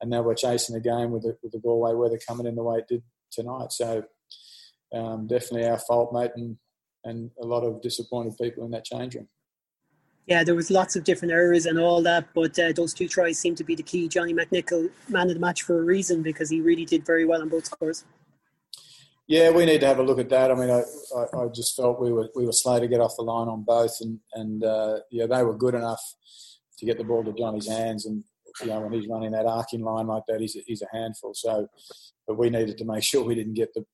and 0.00 0.10
now 0.10 0.22
we're 0.22 0.34
chasing 0.34 0.76
a 0.76 0.80
game 0.80 1.10
with 1.10 1.22
the, 1.22 1.36
with 1.42 1.52
the 1.52 1.58
Galway 1.58 1.92
weather 1.94 2.20
coming 2.26 2.46
in 2.46 2.54
the 2.54 2.62
way 2.62 2.78
it 2.78 2.88
did 2.88 3.02
tonight. 3.32 3.72
So 3.72 4.04
um, 4.94 5.26
definitely 5.26 5.68
our 5.68 5.78
fault, 5.78 6.12
mate, 6.12 6.30
and 6.36 6.56
and 7.04 7.30
a 7.40 7.46
lot 7.46 7.64
of 7.64 7.80
disappointed 7.80 8.36
people 8.40 8.64
in 8.64 8.70
that 8.72 8.84
change 8.84 9.14
room 9.14 9.28
yeah, 10.28 10.44
there 10.44 10.54
was 10.54 10.70
lots 10.70 10.94
of 10.94 11.04
different 11.04 11.32
errors 11.32 11.64
and 11.64 11.78
all 11.78 12.02
that, 12.02 12.28
but 12.34 12.56
uh, 12.58 12.72
those 12.72 12.92
two 12.92 13.08
tries 13.08 13.38
seem 13.38 13.54
to 13.54 13.64
be 13.64 13.74
the 13.74 13.82
key. 13.82 14.08
Johnny 14.08 14.34
McNicholl, 14.34 14.90
man 15.08 15.28
of 15.28 15.34
the 15.34 15.40
match 15.40 15.62
for 15.62 15.78
a 15.78 15.82
reason 15.82 16.22
because 16.22 16.50
he 16.50 16.60
really 16.60 16.84
did 16.84 17.06
very 17.06 17.24
well 17.24 17.40
on 17.40 17.48
both 17.48 17.64
scores. 17.64 18.04
Yeah, 19.26 19.50
we 19.50 19.64
need 19.64 19.80
to 19.80 19.86
have 19.86 19.98
a 19.98 20.02
look 20.02 20.18
at 20.18 20.28
that. 20.28 20.50
I 20.50 20.54
mean, 20.54 20.70
I, 20.70 20.82
I, 21.16 21.44
I 21.44 21.48
just 21.48 21.74
felt 21.74 22.00
we 22.00 22.12
were 22.12 22.28
we 22.34 22.44
were 22.44 22.52
slow 22.52 22.78
to 22.78 22.86
get 22.86 23.00
off 23.00 23.16
the 23.16 23.22
line 23.22 23.48
on 23.48 23.62
both, 23.62 23.96
and 24.02 24.20
and 24.34 24.62
uh, 24.62 24.98
yeah, 25.10 25.26
they 25.26 25.42
were 25.42 25.56
good 25.56 25.74
enough 25.74 26.00
to 26.78 26.84
get 26.84 26.98
the 26.98 27.04
ball 27.04 27.24
to 27.24 27.32
Johnny's 27.32 27.68
hands, 27.68 28.04
and 28.04 28.22
you 28.60 28.66
know 28.66 28.80
when 28.80 28.92
he's 28.92 29.08
running 29.08 29.32
that 29.32 29.46
arcing 29.46 29.82
line 29.82 30.08
like 30.08 30.24
that, 30.28 30.40
he's 30.40 30.56
a, 30.56 30.60
he's 30.66 30.82
a 30.82 30.96
handful. 30.96 31.32
So, 31.32 31.68
but 32.26 32.36
we 32.36 32.50
needed 32.50 32.76
to 32.78 32.84
make 32.84 33.02
sure 33.02 33.24
we 33.24 33.34
didn't 33.34 33.54
get 33.54 33.72
the 33.72 33.84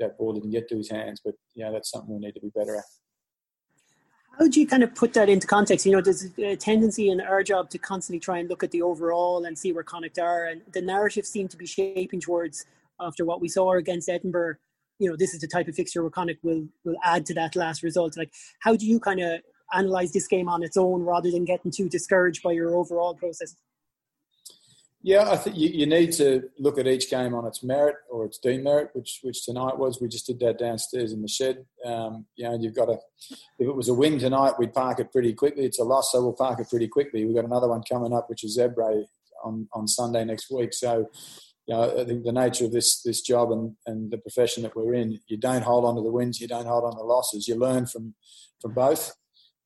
that 0.00 0.18
ball 0.18 0.32
didn't 0.32 0.50
get 0.50 0.68
to 0.68 0.76
his 0.76 0.90
hands. 0.90 1.20
But 1.24 1.34
yeah, 1.54 1.70
that's 1.70 1.90
something 1.90 2.12
we 2.12 2.20
need 2.20 2.34
to 2.34 2.40
be 2.40 2.50
better 2.54 2.76
at. 2.76 2.84
How 4.38 4.48
do 4.48 4.60
you 4.60 4.66
kind 4.66 4.82
of 4.82 4.94
put 4.94 5.14
that 5.14 5.30
into 5.30 5.46
context? 5.46 5.86
You 5.86 5.92
know, 5.92 6.02
there's 6.02 6.26
a 6.38 6.56
tendency 6.56 7.08
in 7.08 7.22
our 7.22 7.42
job 7.42 7.70
to 7.70 7.78
constantly 7.78 8.20
try 8.20 8.38
and 8.38 8.48
look 8.50 8.62
at 8.62 8.70
the 8.70 8.82
overall 8.82 9.46
and 9.46 9.58
see 9.58 9.72
where 9.72 9.82
Connacht 9.82 10.18
are, 10.18 10.44
and 10.44 10.60
the 10.72 10.82
narrative 10.82 11.26
seemed 11.26 11.50
to 11.52 11.56
be 11.56 11.64
shaping 11.66 12.20
towards 12.20 12.66
after 13.00 13.24
what 13.24 13.40
we 13.40 13.48
saw 13.48 13.72
against 13.72 14.10
Edinburgh. 14.10 14.56
You 14.98 15.08
know, 15.08 15.16
this 15.16 15.32
is 15.32 15.40
the 15.40 15.46
type 15.46 15.68
of 15.68 15.74
fixture 15.74 16.02
where 16.02 16.10
Connacht 16.10 16.44
will 16.44 16.68
will 16.84 16.96
add 17.02 17.24
to 17.26 17.34
that 17.34 17.56
last 17.56 17.82
result. 17.82 18.16
Like, 18.18 18.32
how 18.60 18.76
do 18.76 18.86
you 18.86 19.00
kind 19.00 19.20
of 19.20 19.40
analyze 19.72 20.12
this 20.12 20.26
game 20.26 20.50
on 20.50 20.62
its 20.62 20.76
own 20.76 21.02
rather 21.02 21.30
than 21.30 21.46
getting 21.46 21.70
too 21.70 21.88
discouraged 21.88 22.42
by 22.42 22.52
your 22.52 22.76
overall 22.76 23.14
process? 23.14 23.56
Yeah, 25.06 25.30
I 25.30 25.36
think 25.36 25.56
you, 25.56 25.68
you, 25.68 25.86
need 25.86 26.10
to 26.14 26.50
look 26.58 26.78
at 26.78 26.88
each 26.88 27.08
game 27.08 27.32
on 27.32 27.46
its 27.46 27.62
merit 27.62 27.94
or 28.10 28.24
its 28.24 28.38
demerit, 28.38 28.90
which 28.92 29.20
which 29.22 29.44
tonight 29.44 29.78
was. 29.78 30.00
We 30.00 30.08
just 30.08 30.26
did 30.26 30.40
that 30.40 30.58
downstairs 30.58 31.12
in 31.12 31.22
the 31.22 31.28
shed. 31.28 31.64
Um, 31.84 32.26
you 32.34 32.42
know, 32.42 32.58
you've 32.60 32.74
got 32.74 32.86
to. 32.86 32.98
If 33.60 33.68
it 33.68 33.76
was 33.76 33.88
a 33.88 33.94
win 33.94 34.18
tonight, 34.18 34.54
we'd 34.58 34.74
park 34.74 34.98
it 34.98 35.12
pretty 35.12 35.32
quickly. 35.32 35.64
It's 35.64 35.78
a 35.78 35.84
loss, 35.84 36.10
so 36.10 36.22
we'll 36.22 36.32
park 36.32 36.58
it 36.58 36.68
pretty 36.68 36.88
quickly. 36.88 37.24
We've 37.24 37.36
got 37.36 37.44
another 37.44 37.68
one 37.68 37.84
coming 37.88 38.12
up, 38.12 38.28
which 38.28 38.42
is 38.42 38.58
Zebre 38.58 39.04
on 39.44 39.68
on 39.74 39.86
Sunday 39.86 40.24
next 40.24 40.50
week. 40.50 40.74
So, 40.74 41.08
you 41.68 41.74
know, 41.76 42.00
I 42.00 42.04
think 42.04 42.24
the 42.24 42.32
nature 42.32 42.64
of 42.64 42.72
this 42.72 43.00
this 43.02 43.20
job 43.20 43.52
and, 43.52 43.76
and 43.86 44.10
the 44.10 44.18
profession 44.18 44.64
that 44.64 44.74
we're 44.74 44.94
in, 44.94 45.20
you 45.28 45.36
don't 45.36 45.62
hold 45.62 45.84
on 45.84 45.94
to 45.94 46.02
the 46.02 46.10
wins, 46.10 46.40
you 46.40 46.48
don't 46.48 46.66
hold 46.66 46.82
on 46.82 46.90
to 46.90 46.98
the 46.98 47.04
losses. 47.04 47.46
You 47.46 47.54
learn 47.54 47.86
from 47.86 48.16
from 48.60 48.74
both. 48.74 49.14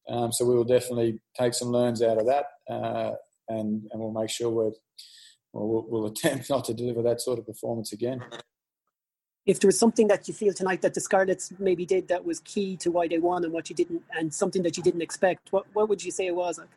Um, 0.06 0.32
so 0.32 0.44
we 0.44 0.54
will 0.54 0.64
definitely 0.64 1.18
take 1.34 1.54
some 1.54 1.68
learns 1.68 2.02
out 2.02 2.18
of 2.18 2.26
that, 2.26 2.44
uh, 2.70 3.12
and 3.48 3.88
and 3.90 4.02
we'll 4.02 4.12
make 4.12 4.28
sure 4.28 4.50
we're 4.50 4.72
well, 5.52 5.68
we'll, 5.68 5.86
we'll 5.88 6.06
attempt 6.06 6.50
not 6.50 6.64
to 6.66 6.74
deliver 6.74 7.02
that 7.02 7.20
sort 7.20 7.38
of 7.38 7.46
performance 7.46 7.92
again. 7.92 8.22
if 9.46 9.60
there 9.60 9.68
was 9.68 9.78
something 9.78 10.08
that 10.08 10.28
you 10.28 10.34
feel 10.34 10.52
tonight 10.52 10.82
that 10.82 10.94
the 10.94 11.00
Scarlets 11.00 11.52
maybe 11.58 11.86
did 11.86 12.08
that 12.08 12.24
was 12.24 12.40
key 12.40 12.76
to 12.78 12.90
why 12.90 13.08
they 13.08 13.18
won 13.18 13.44
and 13.44 13.52
what 13.52 13.68
you 13.68 13.76
didn't, 13.76 14.02
and 14.16 14.32
something 14.32 14.62
that 14.62 14.76
you 14.76 14.82
didn't 14.82 15.02
expect, 15.02 15.52
what 15.52 15.66
what 15.72 15.88
would 15.88 16.04
you 16.04 16.10
say 16.10 16.26
it 16.26 16.34
was? 16.34 16.58
Like? 16.58 16.68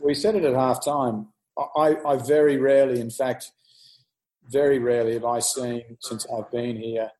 We 0.00 0.14
said 0.14 0.36
it 0.36 0.44
at 0.44 0.54
half 0.54 0.84
time. 0.84 1.28
I, 1.76 1.96
I 2.06 2.16
very 2.16 2.56
rarely, 2.56 3.00
in 3.00 3.10
fact, 3.10 3.50
very 4.48 4.78
rarely 4.78 5.14
have 5.14 5.24
I 5.24 5.40
seen 5.40 5.96
since 6.00 6.24
I've 6.32 6.50
been 6.52 6.76
here 6.76 7.10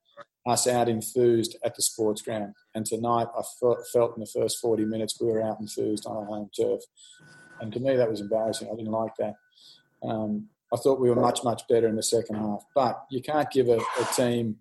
us 0.47 0.67
out 0.67 0.89
enthused 0.89 1.57
at 1.65 1.75
the 1.77 1.83
sports 1.83 2.23
ground. 2.23 2.55
And 2.75 2.87
tonight 2.87 3.27
I 3.37 3.43
felt 3.93 4.17
in 4.17 4.21
the 4.21 4.31
first 4.33 4.59
40 4.61 4.85
minutes 4.85 5.21
we 5.21 5.27
were 5.27 5.43
out 5.43 5.61
enthused 5.61 6.07
on 6.07 6.17
our 6.17 6.25
home 6.25 6.51
turf. 6.59 6.81
And 7.61 7.73
to 7.73 7.81
me, 7.81 7.97
that 7.97 8.09
was 8.09 8.21
embarrassing. 8.21 8.69
I 8.73 8.77
didn't 8.77 8.93
like 8.93 9.13
that. 9.19 9.35
Um, 10.03 10.49
I 10.73 10.77
thought 10.77 11.01
we 11.01 11.09
were 11.09 11.21
much, 11.21 11.43
much 11.45 11.63
better 11.69 11.89
in 11.89 11.97
the 11.97 12.03
second 12.03 12.37
half. 12.37 12.65
But 12.75 13.05
you 13.11 13.23
can't 13.23 13.51
give 13.51 13.69
a, 13.69 13.79
a 13.79 14.05
team 14.15 14.57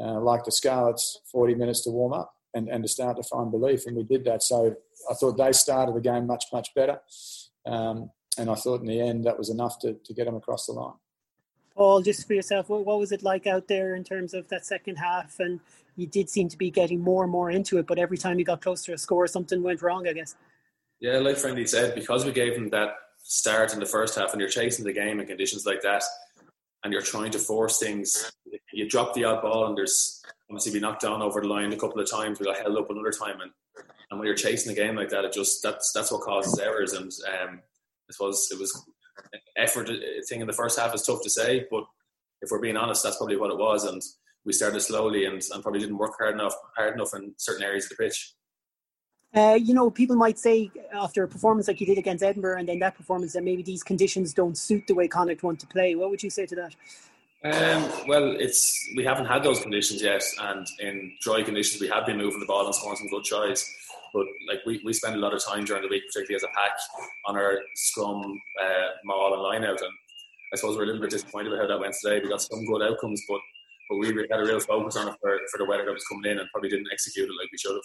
uh, 0.00 0.20
like 0.20 0.44
the 0.44 0.52
Scarlets 0.52 1.20
40 1.32 1.54
minutes 1.54 1.82
to 1.84 1.90
warm 1.90 2.12
up 2.12 2.34
and, 2.54 2.68
and 2.68 2.84
to 2.84 2.88
start 2.88 3.16
to 3.16 3.22
find 3.22 3.50
belief. 3.50 3.86
And 3.86 3.96
we 3.96 4.04
did 4.04 4.24
that. 4.24 4.42
So 4.42 4.76
I 5.10 5.14
thought 5.14 5.36
they 5.36 5.52
started 5.52 5.94
the 5.94 6.00
game 6.00 6.26
much, 6.26 6.44
much 6.52 6.74
better. 6.74 7.00
Um, 7.66 8.10
and 8.38 8.50
I 8.50 8.54
thought 8.54 8.80
in 8.80 8.86
the 8.86 9.00
end 9.00 9.24
that 9.24 9.38
was 9.38 9.50
enough 9.50 9.78
to, 9.80 9.94
to 9.94 10.14
get 10.14 10.26
them 10.26 10.36
across 10.36 10.66
the 10.66 10.72
line. 10.72 10.94
Paul, 11.74 12.02
just 12.02 12.26
for 12.26 12.34
yourself, 12.34 12.68
what, 12.68 12.84
what 12.84 12.98
was 12.98 13.12
it 13.12 13.22
like 13.22 13.46
out 13.46 13.68
there 13.68 13.94
in 13.94 14.04
terms 14.04 14.34
of 14.34 14.48
that 14.48 14.66
second 14.66 14.96
half? 14.96 15.38
And 15.38 15.60
you 15.96 16.06
did 16.06 16.28
seem 16.28 16.48
to 16.48 16.56
be 16.56 16.70
getting 16.70 17.00
more 17.00 17.22
and 17.22 17.32
more 17.32 17.50
into 17.50 17.78
it, 17.78 17.86
but 17.86 17.98
every 17.98 18.18
time 18.18 18.38
you 18.38 18.44
got 18.44 18.60
close 18.60 18.84
to 18.84 18.92
a 18.92 18.98
score, 18.98 19.26
something 19.26 19.62
went 19.62 19.82
wrong, 19.82 20.06
I 20.08 20.12
guess. 20.12 20.36
Yeah, 21.00 21.18
like 21.18 21.36
Friendly 21.36 21.66
said, 21.66 21.94
because 21.94 22.24
we 22.24 22.32
gave 22.32 22.54
them 22.54 22.68
that 22.70 22.94
start 23.28 23.74
in 23.74 23.78
the 23.78 23.86
first 23.86 24.18
half 24.18 24.32
and 24.32 24.40
you're 24.40 24.48
chasing 24.48 24.86
the 24.86 24.92
game 24.92 25.20
in 25.20 25.26
conditions 25.26 25.66
like 25.66 25.82
that 25.82 26.02
and 26.82 26.92
you're 26.92 27.02
trying 27.02 27.30
to 27.30 27.38
force 27.38 27.78
things, 27.78 28.32
you 28.72 28.88
drop 28.88 29.12
the 29.12 29.24
odd 29.24 29.42
ball 29.42 29.66
and 29.66 29.76
there's 29.76 30.22
obviously 30.50 30.72
we 30.72 30.80
knocked 30.80 31.02
down 31.02 31.20
over 31.20 31.42
the 31.42 31.46
line 31.46 31.70
a 31.70 31.76
couple 31.76 32.00
of 32.00 32.10
times, 32.10 32.40
we 32.40 32.46
got 32.46 32.56
held 32.56 32.78
up 32.78 32.90
another 32.90 33.10
time 33.10 33.42
and, 33.42 33.50
and 34.10 34.18
when 34.18 34.26
you're 34.26 34.34
chasing 34.34 34.74
the 34.74 34.80
game 34.80 34.96
like 34.96 35.10
that, 35.10 35.26
it 35.26 35.32
just 35.34 35.62
that's 35.62 35.92
that's 35.92 36.10
what 36.10 36.22
causes 36.22 36.58
errors 36.58 36.94
and 36.94 37.12
um, 37.28 37.60
I 38.08 38.12
suppose 38.12 38.48
it 38.50 38.58
was 38.58 38.82
effort 39.56 39.90
thing 40.26 40.40
in 40.40 40.46
the 40.46 40.52
first 40.54 40.78
half 40.78 40.94
is 40.94 41.02
tough 41.02 41.22
to 41.22 41.30
say, 41.30 41.66
but 41.70 41.84
if 42.40 42.50
we're 42.50 42.62
being 42.62 42.78
honest, 42.78 43.02
that's 43.02 43.18
probably 43.18 43.36
what 43.36 43.50
it 43.50 43.58
was 43.58 43.84
and 43.84 44.00
we 44.46 44.54
started 44.54 44.80
slowly 44.80 45.26
and, 45.26 45.42
and 45.52 45.62
probably 45.62 45.80
didn't 45.80 45.98
work 45.98 46.14
hard 46.18 46.32
enough 46.32 46.54
hard 46.78 46.94
enough 46.94 47.12
in 47.14 47.34
certain 47.36 47.62
areas 47.64 47.84
of 47.84 47.90
the 47.90 48.02
pitch. 48.02 48.32
Uh, 49.34 49.58
you 49.60 49.74
know, 49.74 49.90
people 49.90 50.16
might 50.16 50.38
say 50.38 50.70
after 50.92 51.22
a 51.22 51.28
performance 51.28 51.68
like 51.68 51.80
you 51.80 51.86
did 51.86 51.98
against 51.98 52.24
Edinburgh 52.24 52.58
and 52.58 52.68
then 52.68 52.78
that 52.78 52.96
performance 52.96 53.34
that 53.34 53.44
maybe 53.44 53.62
these 53.62 53.82
conditions 53.82 54.32
don't 54.32 54.56
suit 54.56 54.86
the 54.86 54.94
way 54.94 55.06
Connacht 55.06 55.42
want 55.42 55.60
to 55.60 55.66
play. 55.66 55.94
What 55.94 56.10
would 56.10 56.22
you 56.22 56.30
say 56.30 56.46
to 56.46 56.54
that? 56.56 56.74
Um, 57.44 58.08
well, 58.08 58.34
it's 58.38 58.88
we 58.96 59.04
haven't 59.04 59.26
had 59.26 59.44
those 59.44 59.60
conditions 59.60 60.02
yet, 60.02 60.24
and 60.40 60.66
in 60.80 61.12
dry 61.20 61.42
conditions 61.42 61.80
we 61.80 61.86
have 61.88 62.04
been 62.04 62.16
moving 62.16 62.40
the 62.40 62.46
ball 62.46 62.66
and 62.66 62.74
scoring 62.74 62.96
some 62.96 63.08
good 63.08 63.22
tries. 63.22 63.64
But 64.12 64.26
like 64.48 64.60
we, 64.66 64.80
we 64.84 64.92
spend 64.92 65.14
a 65.14 65.18
lot 65.18 65.34
of 65.34 65.44
time 65.44 65.64
during 65.64 65.82
the 65.82 65.88
week, 65.88 66.02
particularly 66.08 66.34
as 66.34 66.42
a 66.42 66.48
pack, 66.48 66.72
on 67.26 67.36
our 67.36 67.60
scrum, 67.76 68.40
uh, 68.60 68.88
maul, 69.04 69.34
and 69.34 69.42
line 69.42 69.64
out, 69.64 69.80
and 69.80 69.92
I 70.52 70.56
suppose 70.56 70.76
we're 70.76 70.84
a 70.84 70.86
little 70.86 71.02
bit 71.02 71.10
disappointed 71.10 71.52
about 71.52 71.62
how 71.62 71.68
that 71.68 71.80
went 71.80 71.94
today. 72.02 72.18
We 72.20 72.28
got 72.28 72.42
some 72.42 72.64
good 72.64 72.82
outcomes, 72.82 73.22
but 73.28 73.40
but 73.88 73.98
we 73.98 74.08
had 74.08 74.40
a 74.40 74.44
real 74.44 74.60
focus 74.60 74.96
on 74.96 75.08
it 75.08 75.14
for, 75.20 75.38
for 75.50 75.58
the 75.58 75.64
weather 75.64 75.84
that 75.84 75.92
was 75.92 76.04
coming 76.04 76.32
in, 76.32 76.38
and 76.38 76.48
probably 76.50 76.70
didn't 76.70 76.88
execute 76.92 77.28
it 77.28 77.36
like 77.40 77.52
we 77.52 77.58
should 77.58 77.72
have. 77.72 77.82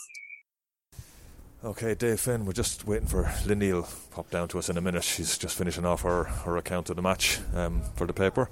Okay, 1.63 1.96
Dave 1.96 2.20
Finn, 2.20 2.46
we're 2.46 2.51
just 2.51 2.86
waiting 2.86 3.08
for 3.08 3.32
Lindy 3.46 3.72
will 3.72 3.88
pop 4.12 4.29
down 4.29 4.50
to 4.50 4.60
us 4.60 4.67
in 4.67 4.75
a 4.75 4.82
minute. 4.82 5.01
She's 5.01 5.38
just 5.38 5.58
finishing 5.58 5.86
off 5.86 6.01
her, 6.01 6.25
her 6.25 6.58
account 6.58 6.89
of 6.89 6.98
the 6.98 7.01
match 7.01 7.39
um, 7.55 7.82
for 7.96 8.05
the 8.05 8.12
paper. 8.12 8.50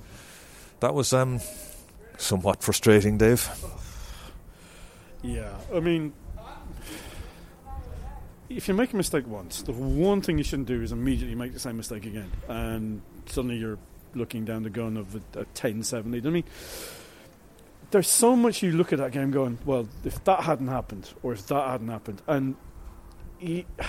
That 0.80 0.94
was 0.94 1.12
um, 1.12 1.42
somewhat 2.18 2.64
frustrating, 2.64 3.18
Dave. 3.18 3.50
Yeah, 5.24 5.54
I 5.76 5.82
mean, 5.82 6.14
if 8.48 8.70
you 8.70 8.74
make 8.74 8.94
a 8.94 8.96
mistake 8.96 9.28
once, 9.28 9.62
the 9.62 9.74
one 9.74 10.22
thing 10.22 10.38
you 10.38 10.46
shouldn't 10.46 10.70
do 10.70 10.82
is 10.82 10.94
immediately 10.94 11.36
make 11.36 11.52
the 11.52 11.60
same 11.60 11.76
mistake 11.76 12.06
again, 12.06 12.32
and 12.48 13.02
suddenly 13.26 13.58
you're 13.58 13.78
looking 14.16 14.46
down 14.46 14.64
the 14.64 14.70
gun 14.70 14.96
of 14.96 15.16
a, 15.16 15.42
a 15.42 15.46
10-7 15.48 16.14
lead. 16.14 16.26
I 16.26 16.30
mean, 16.30 16.46
there's 17.92 18.08
so 18.08 18.38
much 18.38 18.64
you 18.64 18.72
look 18.72 18.94
at 18.94 19.00
that 19.00 19.12
game 19.12 19.32
going, 19.32 19.58
well, 19.66 19.90
if 20.06 20.24
that 20.24 20.46
hadn't 20.46 20.70
happened, 20.70 21.10
or 21.22 21.34
if 21.34 21.46
that 21.48 21.68
hadn't 21.68 21.90
happened, 21.90 22.22
and 22.26 22.56
he, 23.42 23.66
I 23.80 23.86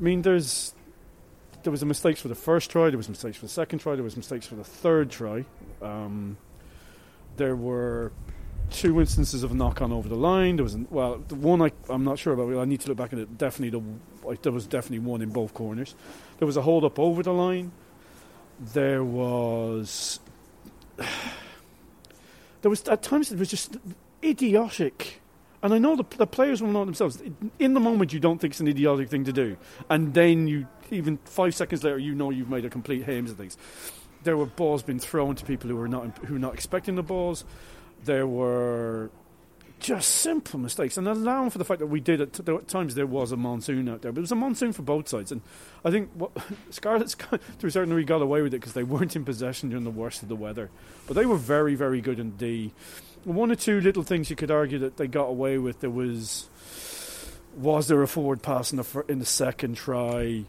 mean, 0.00 0.22
there's 0.22 0.74
there 1.62 1.70
was 1.70 1.82
a 1.82 1.86
mistakes 1.86 2.20
for 2.20 2.28
the 2.28 2.34
first 2.34 2.70
try, 2.70 2.88
there 2.88 2.96
was 2.96 3.08
mistakes 3.08 3.36
for 3.36 3.44
the 3.44 3.52
second 3.52 3.80
try, 3.80 3.94
there 3.94 4.02
was 4.02 4.16
mistakes 4.16 4.46
for 4.46 4.54
the 4.54 4.64
third 4.64 5.10
try. 5.10 5.44
Um, 5.82 6.38
there 7.36 7.54
were 7.54 8.12
two 8.70 8.98
instances 9.00 9.42
of 9.42 9.50
a 9.50 9.54
knock 9.54 9.82
on 9.82 9.92
over 9.92 10.08
the 10.08 10.16
line. 10.16 10.56
There 10.56 10.64
was 10.64 10.76
well, 10.88 11.22
the 11.28 11.34
one 11.34 11.60
I, 11.60 11.70
I'm 11.88 12.04
not 12.04 12.18
sure 12.18 12.32
about. 12.32 12.58
I 12.58 12.64
need 12.64 12.80
to 12.80 12.88
look 12.88 12.96
back 12.96 13.12
at 13.12 13.18
it. 13.18 13.36
Definitely, 13.36 13.78
the, 13.78 14.26
like, 14.26 14.42
there 14.42 14.52
was 14.52 14.66
definitely 14.66 15.00
one 15.00 15.20
in 15.22 15.30
both 15.30 15.52
corners. 15.54 15.94
There 16.38 16.46
was 16.46 16.56
a 16.56 16.62
hold 16.62 16.84
up 16.84 16.98
over 16.98 17.22
the 17.22 17.32
line. 17.32 17.72
There 18.58 19.04
was. 19.04 20.20
There 22.62 22.68
was 22.68 22.86
at 22.88 23.02
times 23.02 23.32
it 23.32 23.38
was 23.38 23.48
just 23.48 23.78
idiotic 24.22 25.22
and 25.62 25.74
I 25.74 25.78
know 25.78 25.96
the, 25.96 26.04
the 26.16 26.26
players 26.26 26.62
will 26.62 26.70
know 26.70 26.84
themselves. 26.84 27.22
In 27.58 27.74
the 27.74 27.80
moment, 27.80 28.12
you 28.12 28.20
don't 28.20 28.40
think 28.40 28.52
it's 28.52 28.60
an 28.60 28.68
idiotic 28.68 29.08
thing 29.08 29.24
to 29.24 29.32
do, 29.32 29.56
and 29.88 30.14
then 30.14 30.46
you 30.46 30.66
even 30.90 31.18
five 31.24 31.54
seconds 31.54 31.84
later, 31.84 31.98
you 31.98 32.14
know 32.14 32.30
you've 32.30 32.50
made 32.50 32.64
a 32.64 32.70
complete 32.70 33.04
hames 33.04 33.30
of 33.30 33.36
things. 33.36 33.56
There 34.22 34.36
were 34.36 34.46
balls 34.46 34.82
being 34.82 34.98
thrown 34.98 35.34
to 35.36 35.44
people 35.44 35.70
who 35.70 35.76
were 35.76 35.88
not 35.88 36.18
who 36.18 36.34
were 36.34 36.40
not 36.40 36.54
expecting 36.54 36.94
the 36.94 37.02
balls. 37.02 37.44
There 38.04 38.26
were 38.26 39.10
just 39.80 40.16
simple 40.16 40.60
mistakes, 40.60 40.96
and 40.96 41.08
allowing 41.08 41.50
for 41.50 41.58
the 41.58 41.64
fact 41.64 41.80
that 41.80 41.86
we 41.86 42.00
did 42.00 42.20
it. 42.20 42.48
At 42.48 42.68
times 42.68 42.94
there 42.94 43.06
was 43.06 43.32
a 43.32 43.36
monsoon 43.36 43.88
out 43.88 44.02
there, 44.02 44.12
but 44.12 44.20
it 44.20 44.22
was 44.22 44.32
a 44.32 44.36
monsoon 44.36 44.72
for 44.72 44.82
both 44.82 45.08
sides. 45.08 45.32
And 45.32 45.40
I 45.84 45.90
think 45.90 46.10
what 46.14 46.32
Scarlets, 46.70 47.14
to 47.14 47.66
a 47.66 47.70
certain 47.70 47.88
degree, 47.88 48.04
got 48.04 48.22
away 48.22 48.42
with 48.42 48.54
it 48.54 48.58
because 48.58 48.74
they 48.74 48.82
weren't 48.82 49.16
in 49.16 49.24
possession 49.24 49.70
during 49.70 49.84
the 49.84 49.90
worst 49.90 50.22
of 50.22 50.28
the 50.28 50.36
weather. 50.36 50.70
But 51.06 51.16
they 51.16 51.26
were 51.26 51.36
very, 51.36 51.74
very 51.74 52.00
good 52.00 52.20
indeed. 52.20 52.72
One 53.24 53.50
or 53.50 53.54
two 53.54 53.80
little 53.80 54.02
things 54.02 54.30
you 54.30 54.36
could 54.36 54.50
argue 54.50 54.78
that 54.80 54.96
they 54.96 55.06
got 55.06 55.26
away 55.26 55.58
with. 55.58 55.80
There 55.80 55.90
was 55.90 56.48
was 57.56 57.88
there 57.88 58.02
a 58.02 58.08
forward 58.08 58.42
pass 58.42 58.72
in 58.72 58.78
the 58.78 59.04
in 59.08 59.18
the 59.18 59.26
second 59.26 59.76
try? 59.76 60.44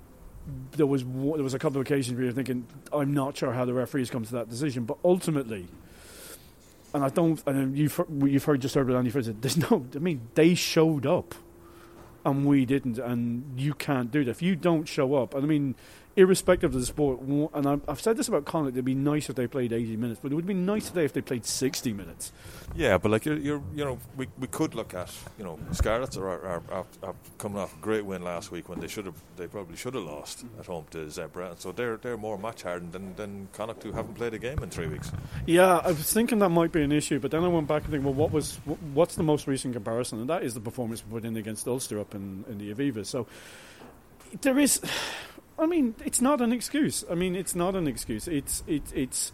There 0.72 0.88
was 0.88 1.04
there 1.04 1.44
was 1.44 1.54
a 1.54 1.60
couple 1.60 1.80
of 1.80 1.88
occasions 1.88 2.16
where 2.16 2.26
you're 2.26 2.34
thinking, 2.34 2.66
I'm 2.92 3.14
not 3.14 3.38
sure 3.38 3.54
how 3.54 3.66
the 3.66 3.74
referees 3.74 4.10
come 4.10 4.26
to 4.26 4.34
that 4.34 4.50
decision, 4.50 4.86
but 4.86 4.98
ultimately, 5.04 5.68
and 6.94 7.04
I 7.04 7.10
don't, 7.10 7.42
and 7.46 7.78
you've 7.78 8.00
you've 8.10 8.44
heard 8.44 8.62
just 8.62 8.76
heard 8.76 8.90
Andy 8.92 9.12
Fraser. 9.12 9.34
There's 9.34 9.58
no, 9.58 9.86
I 9.96 10.00
mean, 10.00 10.30
they 10.36 10.56
showed 10.56 11.06
up, 11.06 11.36
and 12.26 12.46
we 12.46 12.66
didn't, 12.66 12.98
and 12.98 13.60
you 13.60 13.74
can't 13.74 14.12
do 14.12 14.24
that 14.24 14.32
if 14.32 14.42
you 14.42 14.56
don't 14.56 14.88
show 14.88 15.16
up. 15.16 15.34
And 15.34 15.44
I 15.44 15.48
mean, 15.48 15.76
irrespective 16.16 16.74
of 16.74 16.80
the 16.80 16.86
sport, 16.86 17.22
and 17.22 17.82
I've 17.88 18.02
said 18.02 18.18
this 18.18 18.28
about 18.28 18.46
Connacht, 18.46 18.76
it'd 18.76 18.86
be 18.86 18.96
nice 18.96 19.30
if 19.30 19.36
they 19.36 19.48
played 19.48 19.72
80 19.72 19.98
minutes, 19.98 20.20
but 20.22 20.32
it 20.32 20.36
would 20.36 20.46
be 20.46 20.54
nice 20.54 20.90
today 20.90 21.06
if 21.06 21.14
they 21.14 21.22
played 21.22 21.46
60 21.46 21.94
minutes. 21.94 22.32
Yeah, 22.76 22.98
but 22.98 23.12
like 23.12 23.26
you're, 23.26 23.38
you're 23.38 23.62
you 23.74 23.86
know, 23.86 23.98
we, 24.18 24.28
we 24.40 24.48
could 24.48 24.76
look 24.76 24.94
at 24.94 25.14
you 25.38 25.44
know, 25.44 25.60
Scarlets 25.72 26.18
are, 26.18 26.28
are, 26.28 26.64
are, 26.70 26.86
are 27.04 27.16
coming 27.38 27.60
off 27.60 27.76
a 27.76 27.82
great 27.82 28.06
win 28.06 28.24
last 28.24 28.52
week 28.52 28.70
when 28.70 28.80
they 28.80 28.88
should 28.88 29.06
have, 29.06 29.22
they 29.38 29.48
probably 29.48 29.76
should 29.76 29.94
have 29.94 30.04
lost 30.04 30.46
mm. 30.46 30.60
at 30.60 30.66
home 30.66 30.86
to 30.92 31.00
Zebre, 31.06 31.52
and 31.52 31.60
so 31.60 31.72
they're 31.72 31.98
they're 31.98 32.18
more 32.18 32.38
match 32.38 32.64
hardened 32.64 32.92
than 32.92 33.16
than 33.16 33.48
Connacht 33.54 33.84
who 33.84 33.92
haven't 33.92 34.16
played 34.16 34.34
a 34.34 34.40
game 34.40 34.60
in 34.60 34.70
three 34.70 34.88
weeks. 34.88 35.12
Yeah, 35.46 35.78
I 35.78 35.88
was 35.88 36.12
thinking 36.12 36.40
that 36.40 36.50
might 36.50 36.72
be 36.72 36.82
an 36.82 36.92
issue, 36.92 37.20
but 37.20 37.32
then 37.32 37.44
I 37.44 37.48
went 37.48 37.68
back 37.68 37.84
and 37.84 37.92
think, 37.92 38.04
well, 38.04 38.14
what 38.14 38.32
was 38.32 38.58
what's 38.94 39.16
the 39.16 39.24
most 39.24 39.48
recent 39.48 39.74
comparison, 39.74 40.20
and 40.20 40.30
that 40.30 40.44
is 40.44 40.54
the 40.54 40.62
performance 40.62 41.04
we 41.06 41.20
put 41.20 41.26
in 41.26 41.38
against 41.38 41.68
Ulster 41.68 42.00
up 42.00 42.16
in 42.16 42.46
in 42.50 42.58
the 42.58 42.74
Aviva. 42.74 43.06
So 43.06 43.28
there 44.42 44.58
is 44.60 44.82
I 45.62 45.68
mean, 45.68 45.94
it's 46.04 46.20
not 46.20 46.42
an 46.42 46.52
excuse. 46.52 47.06
I 47.10 47.14
mean, 47.14 47.36
it's 47.36 47.54
not 47.54 47.76
an 47.76 47.88
excuse. 47.88 48.28
It's 48.28 48.64
it, 48.66 48.82
it's. 48.96 49.32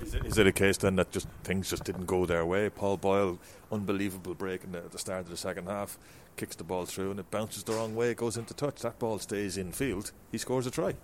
Is 0.00 0.14
it, 0.14 0.24
is 0.24 0.38
it 0.38 0.46
a 0.46 0.52
case 0.52 0.76
then 0.76 0.96
that 0.96 1.10
just 1.10 1.26
things 1.42 1.68
just 1.68 1.82
didn't 1.82 2.06
go 2.06 2.26
their 2.26 2.46
way? 2.46 2.68
Paul 2.68 2.96
Boyle, 2.96 3.40
unbelievable 3.72 4.34
break 4.34 4.70
the, 4.70 4.78
at 4.78 4.92
the 4.92 4.98
start 4.98 5.22
of 5.22 5.30
the 5.30 5.36
second 5.36 5.66
half, 5.66 5.98
kicks 6.36 6.54
the 6.54 6.64
ball 6.64 6.84
through 6.84 7.10
and 7.10 7.18
it 7.18 7.30
bounces 7.30 7.64
the 7.64 7.72
wrong 7.72 7.96
way, 7.96 8.14
goes 8.14 8.36
into 8.36 8.54
touch. 8.54 8.82
That 8.82 8.98
ball 8.98 9.18
stays 9.18 9.56
in 9.56 9.72
field. 9.72 10.12
He 10.30 10.38
scores 10.38 10.66
a 10.66 10.70
try. 10.70 10.94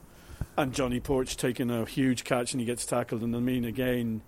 And 0.56 0.74
Johnny 0.74 1.00
Porch 1.00 1.36
taking 1.36 1.70
a 1.70 1.86
huge 1.86 2.22
catch 2.22 2.52
and 2.52 2.60
he 2.60 2.66
gets 2.66 2.84
tackled. 2.84 3.22
And 3.22 3.34
I 3.34 3.40
mean, 3.40 3.64
again, 3.64 4.20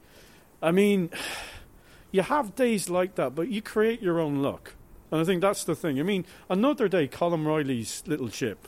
I 0.62 0.73
mean, 0.73 1.11
you 2.11 2.23
have 2.23 2.56
days 2.56 2.88
like 2.88 3.16
that, 3.16 3.35
but 3.35 3.49
you 3.49 3.61
create 3.61 4.00
your 4.00 4.18
own 4.18 4.42
luck. 4.42 4.73
And 5.12 5.21
I 5.21 5.25
think 5.25 5.42
that's 5.42 5.62
the 5.64 5.75
thing. 5.75 6.00
I 6.00 6.02
mean, 6.02 6.25
another 6.49 6.88
day, 6.88 7.06
Colm 7.06 7.47
Reilly's 7.47 8.02
little 8.06 8.30
chip 8.30 8.66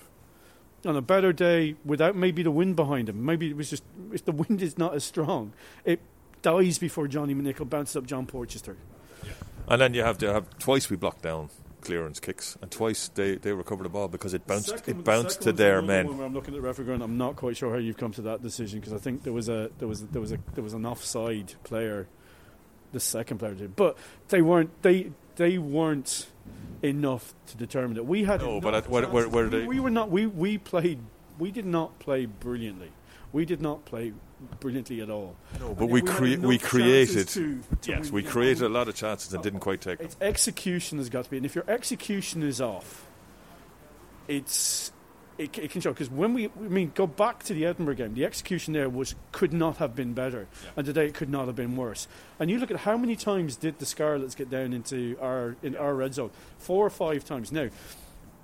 on 0.88 0.96
a 0.96 1.02
better 1.02 1.32
day 1.32 1.76
without 1.84 2.16
maybe 2.16 2.42
the 2.42 2.50
wind 2.50 2.76
behind 2.76 3.08
him. 3.08 3.24
Maybe 3.24 3.48
it 3.48 3.56
was 3.56 3.70
just 3.70 3.82
if 4.12 4.24
the 4.24 4.32
wind 4.32 4.62
is 4.62 4.78
not 4.78 4.94
as 4.94 5.04
strong, 5.04 5.52
it 5.84 6.00
dies 6.42 6.78
before 6.78 7.08
Johnny 7.08 7.34
McNicholl 7.34 7.68
bounces 7.68 7.96
up 7.96 8.06
John 8.06 8.26
Porchester. 8.26 8.76
Yeah. 9.24 9.32
And 9.68 9.80
then 9.80 9.94
you 9.94 10.02
have 10.02 10.18
to 10.18 10.32
have 10.32 10.58
twice 10.58 10.88
we 10.90 10.96
blocked 10.96 11.22
down 11.22 11.50
clearance 11.86 12.18
kicks, 12.18 12.58
and 12.60 12.70
twice 12.70 13.08
they, 13.08 13.36
they 13.36 13.52
recovered 13.52 13.84
the 13.84 13.88
ball 13.88 14.08
because 14.08 14.34
it 14.34 14.44
bounced 14.46 14.70
second, 14.70 14.98
it 14.98 15.04
bounced 15.04 15.38
the 15.40 15.46
to 15.46 15.52
their 15.52 15.80
men. 15.80 16.08
I'm 16.08 16.34
looking 16.34 16.52
at 16.52 16.60
the 16.60 16.66
referee 16.66 16.86
going, 16.86 17.00
I'm 17.00 17.16
not 17.16 17.36
quite 17.36 17.56
sure 17.56 17.70
how 17.70 17.78
you've 17.78 17.96
come 17.96 18.12
to 18.12 18.22
that 18.22 18.42
decision 18.42 18.80
because 18.80 18.92
I 18.92 18.98
think 18.98 19.22
there 19.22 19.32
was 19.32 19.48
a 19.48 19.70
there 19.78 19.86
was 19.86 20.04
there 20.06 20.20
was 20.20 20.32
a 20.32 20.38
there 20.54 20.64
was 20.64 20.74
an 20.74 20.84
offside 20.84 21.54
player 21.62 22.08
the 22.92 23.00
second 23.00 23.38
player 23.38 23.54
did, 23.54 23.76
but 23.76 23.96
they 24.28 24.42
weren't. 24.42 24.70
They 24.82 25.12
they 25.36 25.58
weren't 25.58 26.26
enough 26.82 27.34
to 27.48 27.56
determine 27.56 27.94
that 27.94 28.04
We 28.04 28.24
had 28.24 28.40
No, 28.42 28.60
but 28.60 28.74
at- 28.74 28.88
where- 28.90 29.06
where- 29.08 29.28
where 29.28 29.44
we, 29.44 29.50
they- 29.50 29.66
we 29.66 29.80
were 29.80 29.90
not. 29.90 30.10
We 30.10 30.26
we 30.26 30.58
played. 30.58 31.00
We 31.38 31.50
did 31.50 31.66
not 31.66 31.98
play 31.98 32.26
brilliantly. 32.26 32.90
We 33.32 33.44
did 33.44 33.60
not 33.60 33.84
play 33.84 34.12
brilliantly 34.60 35.00
at 35.00 35.10
all. 35.10 35.36
No, 35.60 35.74
but 35.74 35.86
we 35.86 36.00
had 36.00 36.08
crea- 36.08 36.36
we 36.36 36.58
created- 36.58 37.28
To, 37.28 37.60
to 37.82 37.90
Yes, 37.90 38.10
we 38.10 38.22
created 38.22 38.62
a 38.62 38.68
lot 38.68 38.88
of 38.88 38.94
chances 38.94 39.32
and 39.34 39.42
didn't 39.42 39.60
quite 39.60 39.80
take 39.80 39.98
them. 39.98 40.06
Its 40.06 40.16
execution 40.20 40.98
has 40.98 41.08
got 41.10 41.24
to 41.24 41.30
be, 41.30 41.36
and 41.38 41.44
if 41.46 41.54
your 41.54 41.64
execution 41.68 42.42
is 42.42 42.60
off, 42.60 43.06
it's 44.28 44.92
it, 45.38 45.58
it 45.58 45.70
can 45.70 45.80
show. 45.80 45.92
Because 45.92 46.10
when 46.10 46.34
we, 46.34 46.46
I 46.46 46.50
mean, 46.58 46.92
go 46.94 47.06
back 47.06 47.42
to 47.44 47.54
the 47.54 47.66
Edinburgh 47.66 47.96
game, 47.96 48.14
the 48.14 48.24
execution 48.24 48.72
there 48.72 48.88
was 48.88 49.14
could 49.32 49.52
not 49.52 49.76
have 49.78 49.94
been 49.94 50.12
better, 50.12 50.46
and 50.76 50.86
today 50.86 51.06
it 51.06 51.14
could 51.14 51.30
not 51.30 51.46
have 51.46 51.56
been 51.56 51.76
worse. 51.76 52.08
And 52.38 52.50
you 52.50 52.58
look 52.58 52.70
at 52.70 52.78
how 52.78 52.96
many 52.96 53.16
times 53.16 53.56
did 53.56 53.78
the 53.78 53.86
Scarlets 53.86 54.34
get 54.34 54.50
down 54.50 54.72
into 54.72 55.16
our 55.20 55.56
in 55.62 55.76
our 55.76 55.94
red 55.94 56.14
zone? 56.14 56.30
Four 56.58 56.86
or 56.86 56.90
five 56.90 57.24
times. 57.24 57.52
Now, 57.52 57.68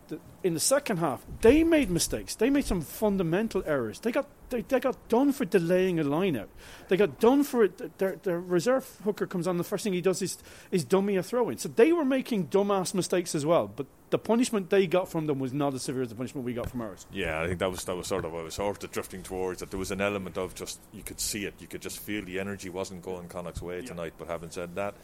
the, 0.09 0.19
in 0.43 0.55
the 0.55 0.61
second 0.61 0.99
half, 0.99 1.25
they 1.41 1.65
made 1.65 1.91
mistakes. 1.91 2.35
They 2.35 2.51
made 2.51 2.65
some 2.65 2.81
fundamental 2.81 3.63
errors. 3.67 4.01
They 4.01 4.13
got 4.13 4.27
they, 4.53 4.63
they 4.63 4.79
got 4.79 5.09
done 5.09 5.33
for 5.33 5.45
delaying 5.45 5.99
a 5.99 6.05
line 6.05 6.37
out. 6.37 6.49
They 6.89 6.97
got 6.97 7.19
done 7.19 7.43
for 7.43 7.65
it. 7.65 7.99
Their, 7.99 8.17
their 8.23 8.39
reserve 8.39 9.01
hooker 9.05 9.27
comes 9.27 9.49
on. 9.49 9.57
The 9.57 9.65
first 9.65 9.83
thing 9.83 9.93
he 9.93 10.01
does 10.01 10.23
is 10.23 10.39
is 10.71 10.85
dummy 10.85 11.17
a 11.17 11.23
throw 11.23 11.49
in. 11.49 11.59
So 11.59 11.69
they 11.69 11.93
were 11.93 12.05
making 12.05 12.49
dumbass 12.49 12.95
mistakes 12.95 13.35
as 13.35 13.45
well. 13.45 13.67
But 13.75 13.87
the 14.11 14.19
punishment 14.19 14.71
they 14.71 14.87
got 14.87 15.09
from 15.09 15.27
them 15.27 15.39
was 15.39 15.53
not 15.53 15.75
as 15.75 15.83
severe 15.83 16.03
as 16.03 16.11
the 16.11 16.15
punishment 16.15 16.45
we 16.45 16.53
got 16.53 16.69
from 16.69 16.83
ours. 16.83 17.07
Yeah, 17.11 17.41
I 17.41 17.47
think 17.47 17.59
that 17.59 17.71
was 17.71 17.85
that 17.85 17.97
was 17.97 18.07
sort 18.07 18.25
of 18.25 18.33
what 18.33 18.41
I 18.41 18.45
was 18.45 18.55
sort 18.55 18.85
of 18.85 18.91
drifting 18.93 19.23
towards. 19.23 19.61
That 19.61 19.71
there 19.71 19.79
was 19.79 19.91
an 19.91 20.01
element 20.01 20.37
of 20.39 20.55
just 20.55 20.79
you 20.93 21.03
could 21.03 21.19
see 21.19 21.45
it, 21.47 21.55
you 21.59 21.67
could 21.67 21.83
just 21.83 21.99
feel 21.99 22.25
the 22.25 22.39
energy 22.39 22.69
wasn't 22.69 23.03
going 23.03 23.29
Connacht's 23.29 23.63
way 23.63 23.83
tonight. 23.83 24.15
But 24.19 24.29
having 24.29 24.51
said 24.51 24.75
that, 24.77 24.95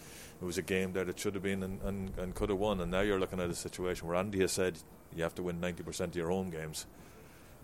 it 0.41 0.45
was 0.45 0.59
a 0.59 0.63
game 0.63 0.93
there 0.93 1.05
that 1.05 1.19
should 1.19 1.35
have 1.35 1.43
been 1.43 1.63
and, 1.63 1.83
and, 1.83 2.13
and 2.19 2.35
could 2.35 2.51
have 2.51 2.59
won. 2.59 2.81
And 2.81 2.91
now 2.91 3.01
you're 3.01 3.19
looking 3.19 3.41
at 3.41 3.51
a 3.51 3.55
situation 3.55 4.07
where 4.07 4.17
Andy 4.17 4.41
has 4.41 4.53
said 4.53 4.79
you 5.17 5.23
have 5.23 5.35
to 5.37 5.43
win 5.43 5.61
ninety 5.61 5.83
percent 5.83 6.11
of 6.11 6.17
your 6.17 6.29
home 6.29 6.51
games 6.51 6.87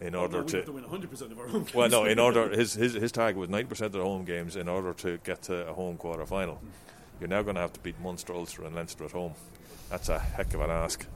in 0.01 0.15
order 0.15 0.43
we 0.43 0.49
to. 0.49 0.57
have 0.57 0.67
to 0.67 0.73
win 0.73 0.83
100 0.83 1.11
percent 1.11 1.33
of 1.33 1.39
our 1.39 1.49
own. 1.49 1.67
Well, 1.75 1.89
no, 1.89 2.05
in 2.05 2.19
order 2.19 2.49
his 2.57 2.75
his 2.75 2.95
his 2.95 3.13
target 3.13 3.37
was 3.39 3.49
ninety 3.49 3.69
percent 3.69 3.87
of 3.87 3.93
the 3.93 4.05
home 4.05 4.25
games 4.25 4.57
in 4.57 4.69
order 4.69 4.93
to 4.95 5.19
get 5.25 5.43
to 5.43 5.69
a 5.69 5.73
home 5.73 5.97
quarter 5.97 6.27
final. 6.27 6.61
You're 7.21 7.29
now 7.29 7.43
going 7.43 7.55
to 7.55 7.61
have 7.61 7.73
to 7.75 7.81
beat 7.81 7.99
Munster, 8.01 8.35
Ulster, 8.35 8.65
and 8.65 8.75
Leinster 8.75 9.05
at 9.05 9.13
home. 9.13 9.35
That's 9.89 10.09
a 10.09 10.19
heck 10.19 10.53
of 10.53 10.61
an 10.61 10.71
ask. 10.71 11.07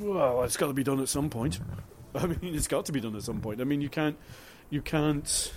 Well, 0.00 0.42
it's 0.42 0.56
got 0.56 0.68
to 0.68 0.72
be 0.72 0.82
done 0.84 1.00
at 1.00 1.08
some 1.08 1.30
point. 1.30 1.60
I 2.14 2.26
mean, 2.26 2.54
it's 2.54 2.68
got 2.68 2.86
to 2.86 2.92
be 2.92 3.00
done 3.00 3.16
at 3.16 3.22
some 3.22 3.40
point. 3.40 3.60
I 3.60 3.64
mean, 3.64 3.80
you 3.80 3.88
can't, 3.88 4.16
you 4.70 4.82
can't. 4.82 5.52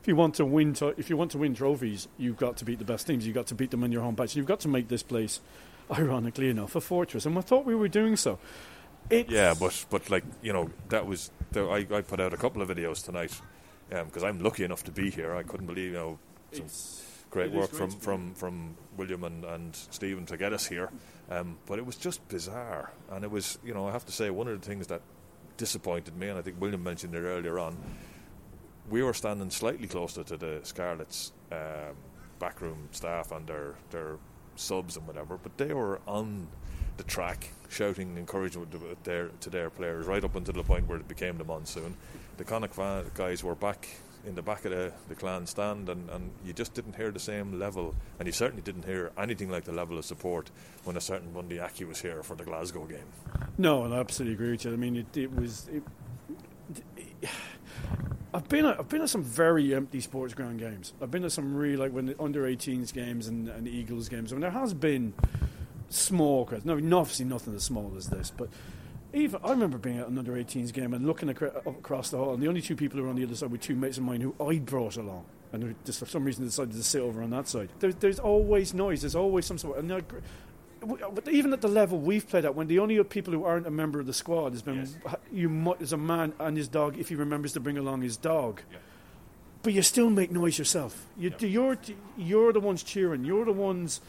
If 0.00 0.08
you 0.08 0.16
want 0.16 0.36
to 0.36 0.46
win, 0.46 0.72
to, 0.74 0.88
if 0.96 1.10
you 1.10 1.16
want 1.16 1.32
to 1.32 1.38
win 1.38 1.54
trophies, 1.54 2.08
you've 2.16 2.38
got 2.38 2.56
to 2.58 2.64
beat 2.64 2.78
the 2.78 2.84
best 2.84 3.06
teams. 3.06 3.26
You've 3.26 3.34
got 3.34 3.48
to 3.48 3.54
beat 3.54 3.70
them 3.70 3.84
in 3.84 3.92
your 3.92 4.02
home 4.02 4.16
patch. 4.16 4.34
You've 4.34 4.46
got 4.46 4.60
to 4.60 4.68
make 4.68 4.88
this 4.88 5.02
place, 5.02 5.40
ironically 5.90 6.48
enough, 6.48 6.74
a 6.74 6.80
fortress. 6.80 7.26
And 7.26 7.36
I 7.36 7.42
thought 7.42 7.66
we 7.66 7.74
were 7.74 7.88
doing 7.88 8.16
so. 8.16 8.38
It's, 9.08 9.30
Yeah, 9.30 9.54
but 9.58 9.84
but 9.90 10.10
like 10.10 10.24
you 10.42 10.52
know, 10.52 10.70
that 10.88 11.06
was 11.06 11.30
the, 11.52 11.66
I, 11.66 11.86
I 11.90 12.00
put 12.02 12.20
out 12.20 12.32
a 12.32 12.36
couple 12.36 12.62
of 12.62 12.68
videos 12.68 13.04
tonight 13.04 13.40
because 13.88 14.22
I'm 14.22 14.40
lucky 14.40 14.64
enough 14.64 14.84
to 14.84 14.92
be 14.92 15.10
here. 15.10 15.34
I 15.34 15.42
couldn't 15.42 15.66
believe 15.66 15.92
you 15.92 15.98
know 15.98 16.18
some 16.52 16.66
it's, 16.66 17.02
great 17.30 17.52
work 17.52 17.70
great 17.70 17.92
from, 17.92 18.00
from, 18.00 18.34
from 18.34 18.76
William 18.96 19.24
and, 19.24 19.44
and 19.44 19.74
Stephen 19.74 20.26
to 20.26 20.36
get 20.36 20.52
us 20.52 20.66
here. 20.66 20.90
Um, 21.30 21.58
but 21.66 21.78
it 21.78 21.86
was 21.86 21.96
just 21.96 22.26
bizarre, 22.28 22.92
and 23.10 23.24
it 23.24 23.30
was 23.30 23.58
you 23.64 23.74
know 23.74 23.88
I 23.88 23.92
have 23.92 24.04
to 24.06 24.12
say 24.12 24.30
one 24.30 24.48
of 24.48 24.60
the 24.60 24.66
things 24.66 24.88
that 24.88 25.02
disappointed 25.56 26.16
me, 26.16 26.28
and 26.28 26.38
I 26.38 26.42
think 26.42 26.60
William 26.60 26.82
mentioned 26.82 27.14
it 27.14 27.20
earlier 27.20 27.58
on. 27.58 27.76
We 28.88 29.02
were 29.02 29.14
standing 29.14 29.50
slightly 29.50 29.86
closer 29.86 30.24
to 30.24 30.36
the 30.36 30.60
Scarlets 30.64 31.32
um, 31.52 31.94
backroom 32.40 32.88
staff 32.90 33.30
and 33.30 33.46
their 33.46 33.74
their 33.90 34.16
subs 34.56 34.96
and 34.96 35.06
whatever, 35.06 35.38
but 35.38 35.56
they 35.56 35.72
were 35.72 36.00
on 36.06 36.48
the 37.00 37.04
track 37.04 37.48
shouting 37.70 38.18
encouragement 38.18 38.70
to 38.70 38.78
their 39.04 39.28
to 39.40 39.48
their 39.48 39.70
players 39.70 40.06
right 40.06 40.22
up 40.22 40.36
until 40.36 40.52
the 40.52 40.62
point 40.62 40.86
where 40.86 40.98
it 40.98 41.08
became 41.08 41.38
the 41.38 41.44
monsoon. 41.44 41.96
The 42.36 42.44
Connacht 42.44 43.14
guys 43.14 43.42
were 43.42 43.54
back 43.54 43.88
in 44.26 44.34
the 44.34 44.42
back 44.42 44.66
of 44.66 44.72
the, 44.72 44.92
the 45.08 45.14
clan 45.14 45.46
stand 45.46 45.88
and, 45.88 46.10
and 46.10 46.30
you 46.44 46.52
just 46.52 46.74
didn't 46.74 46.94
hear 46.94 47.10
the 47.10 47.18
same 47.18 47.58
level 47.58 47.94
and 48.18 48.26
you 48.26 48.32
certainly 48.32 48.60
didn't 48.60 48.84
hear 48.84 49.12
anything 49.16 49.48
like 49.48 49.64
the 49.64 49.72
level 49.72 49.96
of 49.96 50.04
support 50.04 50.50
when 50.84 50.94
a 50.98 51.00
certain 51.00 51.32
Bundee 51.32 51.58
Aki 51.58 51.86
was 51.86 52.02
here 52.02 52.22
for 52.22 52.36
the 52.36 52.44
Glasgow 52.44 52.84
game. 52.84 53.10
No, 53.56 53.90
I 53.90 53.98
absolutely 53.98 54.34
agree 54.34 54.50
with 54.50 54.66
you. 54.66 54.74
I 54.74 54.76
mean, 54.76 54.96
it, 54.96 55.16
it 55.16 55.34
was. 55.34 55.68
It, 55.72 55.82
it, 56.98 57.30
I've 58.34 58.48
been 58.48 58.66
at, 58.66 58.78
I've 58.78 58.88
been 58.90 59.00
at 59.00 59.08
some 59.08 59.24
very 59.24 59.74
empty 59.74 60.00
sports 60.00 60.34
ground 60.34 60.58
games. 60.58 60.92
I've 61.00 61.10
been 61.10 61.24
at 61.24 61.32
some 61.32 61.54
really 61.54 61.76
like 61.76 61.92
when 61.92 62.06
the 62.06 62.22
under 62.22 62.42
18s 62.44 62.92
games 62.92 63.26
and, 63.26 63.48
and 63.48 63.66
Eagles 63.66 64.10
games. 64.10 64.32
I 64.32 64.34
mean, 64.34 64.42
there 64.42 64.50
has 64.50 64.74
been 64.74 65.14
small 65.90 66.46
crowds. 66.46 66.64
No, 66.64 66.74
obviously 66.98 67.26
nothing 67.26 67.54
as 67.54 67.64
small 67.64 67.92
as 67.96 68.08
this, 68.08 68.32
but 68.34 68.48
even 69.12 69.40
I 69.44 69.50
remember 69.50 69.76
being 69.76 69.98
at 69.98 70.08
an 70.08 70.16
under 70.18 70.32
18s 70.32 70.72
game 70.72 70.94
and 70.94 71.06
looking 71.06 71.28
acro- 71.28 71.62
across 71.66 72.10
the 72.10 72.16
hall, 72.16 72.32
and 72.32 72.42
the 72.42 72.48
only 72.48 72.62
two 72.62 72.76
people 72.76 72.96
who 72.98 73.04
were 73.04 73.10
on 73.10 73.16
the 73.16 73.24
other 73.24 73.34
side 73.34 73.50
were 73.50 73.58
two 73.58 73.74
mates 73.74 73.98
of 73.98 74.04
mine 74.04 74.20
who 74.20 74.34
I'd 74.42 74.64
brought 74.64 74.96
along, 74.96 75.24
and 75.52 75.62
who 75.62 75.74
just 75.84 75.98
for 75.98 76.06
some 76.06 76.24
reason 76.24 76.44
decided 76.44 76.72
to 76.74 76.82
sit 76.82 77.02
over 77.02 77.22
on 77.22 77.30
that 77.30 77.48
side. 77.48 77.68
There, 77.80 77.92
there's 77.92 78.20
always 78.20 78.72
noise. 78.72 79.02
There's 79.02 79.16
always 79.16 79.46
some 79.46 79.58
sort. 79.58 79.78
And 79.78 79.92
I 79.92 79.98
agree- 79.98 80.20
uh, 80.82 81.10
even 81.30 81.52
at 81.52 81.60
the 81.60 81.68
level 81.68 81.98
we've 81.98 82.26
played 82.26 82.46
at, 82.46 82.54
when 82.54 82.66
the 82.66 82.78
only 82.78 83.02
people 83.04 83.34
who 83.34 83.44
aren't 83.44 83.66
a 83.66 83.70
member 83.70 84.00
of 84.00 84.06
the 84.06 84.14
squad 84.14 84.52
has 84.52 84.62
been 84.62 84.88
you 85.30 85.48
might 85.50 85.82
as 85.82 85.92
a 85.92 85.96
man 85.98 86.32
and 86.38 86.56
his 86.56 86.68
dog 86.68 86.96
if 86.98 87.10
he 87.10 87.14
remembers 87.14 87.52
to 87.52 87.60
bring 87.60 87.76
along 87.76 88.00
his 88.00 88.16
dog. 88.16 88.62
But 89.62 89.74
you 89.74 89.82
still 89.82 90.08
make 90.08 90.30
noise 90.30 90.58
yourself. 90.58 91.06
You, 91.18 91.34
You're 91.40 91.76
you're 92.16 92.52
the 92.54 92.60
ones 92.60 92.82
cheering. 92.82 93.24
You're 93.26 93.44
the 93.44 93.52
ones 93.52 94.00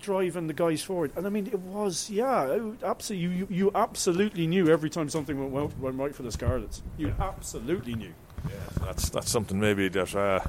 driving 0.00 0.46
the 0.46 0.54
guys 0.54 0.82
forward. 0.82 1.12
And 1.16 1.26
I 1.26 1.30
mean, 1.30 1.46
it 1.46 1.58
was 1.60 2.08
yeah, 2.10 2.44
it- 2.46 2.82
absolutely. 2.82 3.24
You, 3.24 3.30
you 3.30 3.46
you 3.50 3.70
absolutely 3.74 4.46
knew 4.46 4.68
every 4.68 4.90
time 4.90 5.08
something 5.08 5.38
went 5.38 5.52
well, 5.52 5.70
went 5.80 5.96
right 5.98 6.14
for 6.14 6.22
the 6.22 6.32
Scarlets. 6.32 6.82
You 6.96 7.14
absolutely 7.20 7.94
knew. 7.94 8.12
Yeah, 8.48 8.54
that's 8.84 9.08
that's 9.10 9.30
something 9.30 9.58
maybe 9.58 9.88
that 9.88 10.14
uh, 10.14 10.40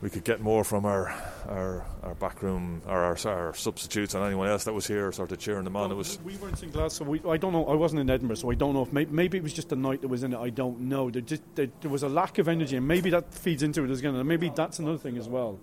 we 0.00 0.08
could 0.08 0.24
get 0.24 0.40
more 0.40 0.64
from 0.64 0.86
our 0.86 1.08
our, 1.48 1.84
our 2.02 2.14
backroom 2.14 2.80
or 2.86 2.98
our, 2.98 3.18
our 3.26 3.54
substitutes 3.54 4.14
and 4.14 4.24
anyone 4.24 4.48
else 4.48 4.64
that 4.64 4.72
was 4.72 4.86
here 4.86 5.12
sort 5.12 5.30
of 5.30 5.38
cheering 5.38 5.64
them 5.64 5.76
on. 5.76 5.90
It 5.92 5.94
was 5.96 6.18
we 6.24 6.36
weren't 6.36 6.62
in 6.62 6.70
Glasgow. 6.70 7.04
We, 7.04 7.20
I 7.28 7.36
don't 7.36 7.52
know. 7.52 7.66
I 7.66 7.74
wasn't 7.74 8.00
in 8.00 8.08
Edinburgh, 8.08 8.36
so 8.36 8.50
I 8.50 8.54
don't 8.54 8.72
know 8.72 8.82
if 8.82 8.92
maybe, 8.92 9.12
maybe 9.12 9.36
it 9.36 9.42
was 9.42 9.52
just 9.52 9.68
the 9.68 9.76
night 9.76 10.00
that 10.00 10.08
was 10.08 10.22
in 10.22 10.32
it. 10.32 10.38
I 10.38 10.48
don't 10.48 10.80
know. 10.80 11.10
There, 11.10 11.20
just, 11.20 11.42
there, 11.54 11.68
there 11.82 11.90
was 11.90 12.02
a 12.02 12.08
lack 12.08 12.38
of 12.38 12.48
energy, 12.48 12.76
and 12.76 12.88
maybe 12.88 13.10
that 13.10 13.34
feeds 13.34 13.62
into 13.62 13.84
it 13.84 13.90
as 13.90 13.98
again. 13.98 14.14
And 14.14 14.26
maybe 14.26 14.50
that's 14.54 14.78
another 14.78 14.98
thing 14.98 15.18
as 15.18 15.28
well. 15.28 15.58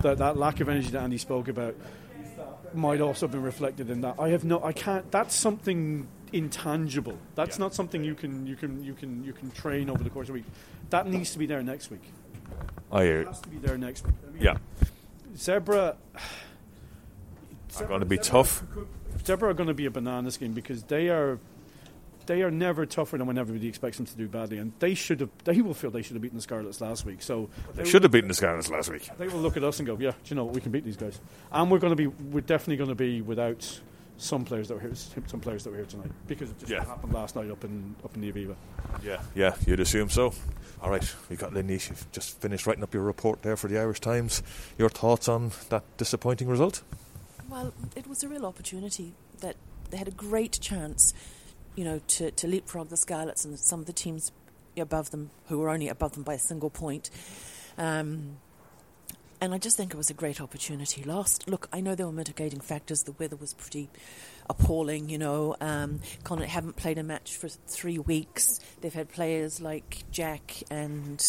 That 0.00 0.16
that 0.18 0.38
lack 0.38 0.60
of 0.60 0.68
energy 0.70 0.88
that 0.90 1.02
Andy 1.02 1.18
spoke 1.18 1.48
about 1.48 1.74
might 2.74 3.00
also 3.00 3.26
have 3.26 3.32
been 3.32 3.42
reflected 3.42 3.90
in 3.90 4.00
that. 4.02 4.16
I 4.18 4.28
have 4.30 4.44
no. 4.44 4.62
I 4.62 4.72
can't. 4.72 5.10
That's 5.10 5.34
something 5.34 6.08
intangible. 6.32 7.18
That's 7.34 7.58
not 7.58 7.74
something 7.74 8.04
you 8.04 8.14
can 8.14 8.46
you 8.46 8.56
can 8.56 8.82
you 8.82 8.94
can 8.94 9.24
you 9.24 9.32
can 9.32 9.50
train 9.50 9.90
over 9.90 10.02
the 10.02 10.10
course 10.10 10.28
of 10.28 10.30
a 10.30 10.34
week. 10.34 10.44
That 10.90 11.06
needs 11.06 11.32
to 11.32 11.38
be 11.38 11.46
there 11.46 11.62
next 11.62 11.90
week. 11.90 12.02
I 12.92 13.04
hear 13.04 13.20
It 13.22 13.28
has 13.28 13.40
to 13.40 13.48
be 13.48 13.58
there 13.58 13.78
next 13.78 14.04
week. 14.06 14.14
I 14.26 14.30
mean, 14.30 14.42
yeah, 14.42 14.56
Zebre. 15.34 15.96
are 17.78 17.86
going 17.86 18.00
to 18.00 18.06
be 18.06 18.18
tough. 18.18 18.62
Zebre 19.18 19.42
are 19.42 19.54
going 19.54 19.68
to 19.68 19.74
be 19.74 19.86
a 19.86 19.90
banana 19.90 20.30
skin 20.30 20.52
because 20.52 20.84
they 20.84 21.08
are 21.08 21.38
they 22.26 22.42
are 22.42 22.50
never 22.50 22.86
tougher 22.86 23.16
than 23.18 23.26
when 23.26 23.38
everybody 23.38 23.68
expects 23.68 23.96
them 23.96 24.06
to 24.06 24.16
do 24.16 24.28
badly, 24.28 24.58
and 24.58 24.72
they 24.78 24.94
should 24.94 25.20
have. 25.20 25.30
They 25.44 25.60
will 25.60 25.74
feel 25.74 25.90
they 25.90 26.02
should 26.02 26.14
have 26.14 26.22
beaten 26.22 26.38
the 26.38 26.42
Scarlets 26.42 26.80
last 26.80 27.04
week. 27.04 27.22
So 27.22 27.48
They 27.74 27.84
should 27.84 28.02
have 28.02 28.12
beaten 28.12 28.28
the 28.28 28.34
Scarlets 28.34 28.68
last 28.70 28.90
week. 28.90 29.08
they 29.18 29.28
will 29.28 29.40
look 29.40 29.56
at 29.56 29.64
us 29.64 29.78
and 29.78 29.86
go, 29.86 29.96
"Yeah, 29.98 30.10
do 30.10 30.16
you 30.26 30.36
know 30.36 30.44
what? 30.44 30.54
We 30.54 30.60
can 30.60 30.72
beat 30.72 30.84
these 30.84 30.96
guys." 30.96 31.20
And 31.52 31.70
we're 31.70 31.78
going 31.78 31.92
to 31.92 31.96
be. 31.96 32.06
We're 32.06 32.40
definitely 32.40 32.76
going 32.76 32.90
to 32.90 32.94
be 32.94 33.20
without 33.22 33.80
some 34.18 34.44
players 34.46 34.68
that 34.68 34.74
were 34.74 34.80
here. 34.80 34.94
Some 35.26 35.40
players 35.40 35.64
that 35.64 35.70
were 35.70 35.76
here 35.76 35.84
tonight 35.86 36.10
because 36.26 36.50
it 36.50 36.58
just 36.58 36.72
Yeah. 36.72 36.84
happened 36.84 37.12
last 37.12 37.36
night 37.36 37.50
up 37.50 37.62
in 37.64 37.94
up 38.04 38.14
in 38.14 38.22
the 38.22 38.32
Aviva. 38.32 38.54
Yeah, 39.02 39.20
yeah, 39.34 39.54
you'd 39.66 39.80
assume 39.80 40.08
so. 40.10 40.32
All 40.82 40.90
right, 40.90 41.14
we 41.28 41.36
got 41.36 41.52
Linish. 41.52 41.88
You've 41.90 42.10
just 42.12 42.40
finished 42.40 42.66
writing 42.66 42.82
up 42.82 42.92
your 42.94 43.02
report 43.02 43.42
there 43.42 43.56
for 43.56 43.68
the 43.68 43.78
Irish 43.78 44.00
Times. 44.00 44.42
Your 44.78 44.88
thoughts 44.88 45.28
on 45.28 45.52
that 45.70 45.84
disappointing 45.96 46.48
result? 46.48 46.82
Well, 47.48 47.72
it 47.94 48.06
was 48.06 48.22
a 48.24 48.28
real 48.28 48.44
opportunity 48.46 49.14
that 49.40 49.56
they 49.90 49.96
had 49.98 50.08
a 50.08 50.12
great 50.12 50.58
chance, 50.60 51.14
you 51.76 51.84
know, 51.84 52.00
to, 52.08 52.30
to 52.32 52.46
leapfrog 52.48 52.88
the 52.88 52.96
Scarlets 52.96 53.44
and 53.44 53.58
some 53.58 53.80
of 53.80 53.86
the 53.86 53.92
teams 53.92 54.32
above 54.76 55.10
them 55.10 55.30
who 55.46 55.58
were 55.58 55.70
only 55.70 55.88
above 55.88 56.12
them 56.12 56.22
by 56.22 56.34
a 56.34 56.38
single 56.38 56.70
point. 56.70 57.10
Um, 57.78 58.38
and 59.40 59.52
I 59.52 59.58
just 59.58 59.76
think 59.76 59.92
it 59.92 59.96
was 59.96 60.08
a 60.08 60.14
great 60.14 60.40
opportunity. 60.40 61.02
lost. 61.02 61.48
look, 61.48 61.68
I 61.72 61.80
know 61.80 61.94
there 61.94 62.06
were 62.06 62.12
mitigating 62.12 62.60
factors. 62.60 63.02
The 63.02 63.12
weather 63.12 63.36
was 63.36 63.52
pretty 63.52 63.90
appalling, 64.48 65.10
you 65.10 65.18
know. 65.18 65.56
Um, 65.60 66.00
Connacht 66.24 66.48
haven't 66.48 66.76
played 66.76 66.96
a 66.96 67.02
match 67.02 67.36
for 67.36 67.48
three 67.48 67.98
weeks. 67.98 68.60
They've 68.80 68.94
had 68.94 69.10
players 69.10 69.60
like 69.60 70.04
Jack 70.10 70.62
and 70.70 71.22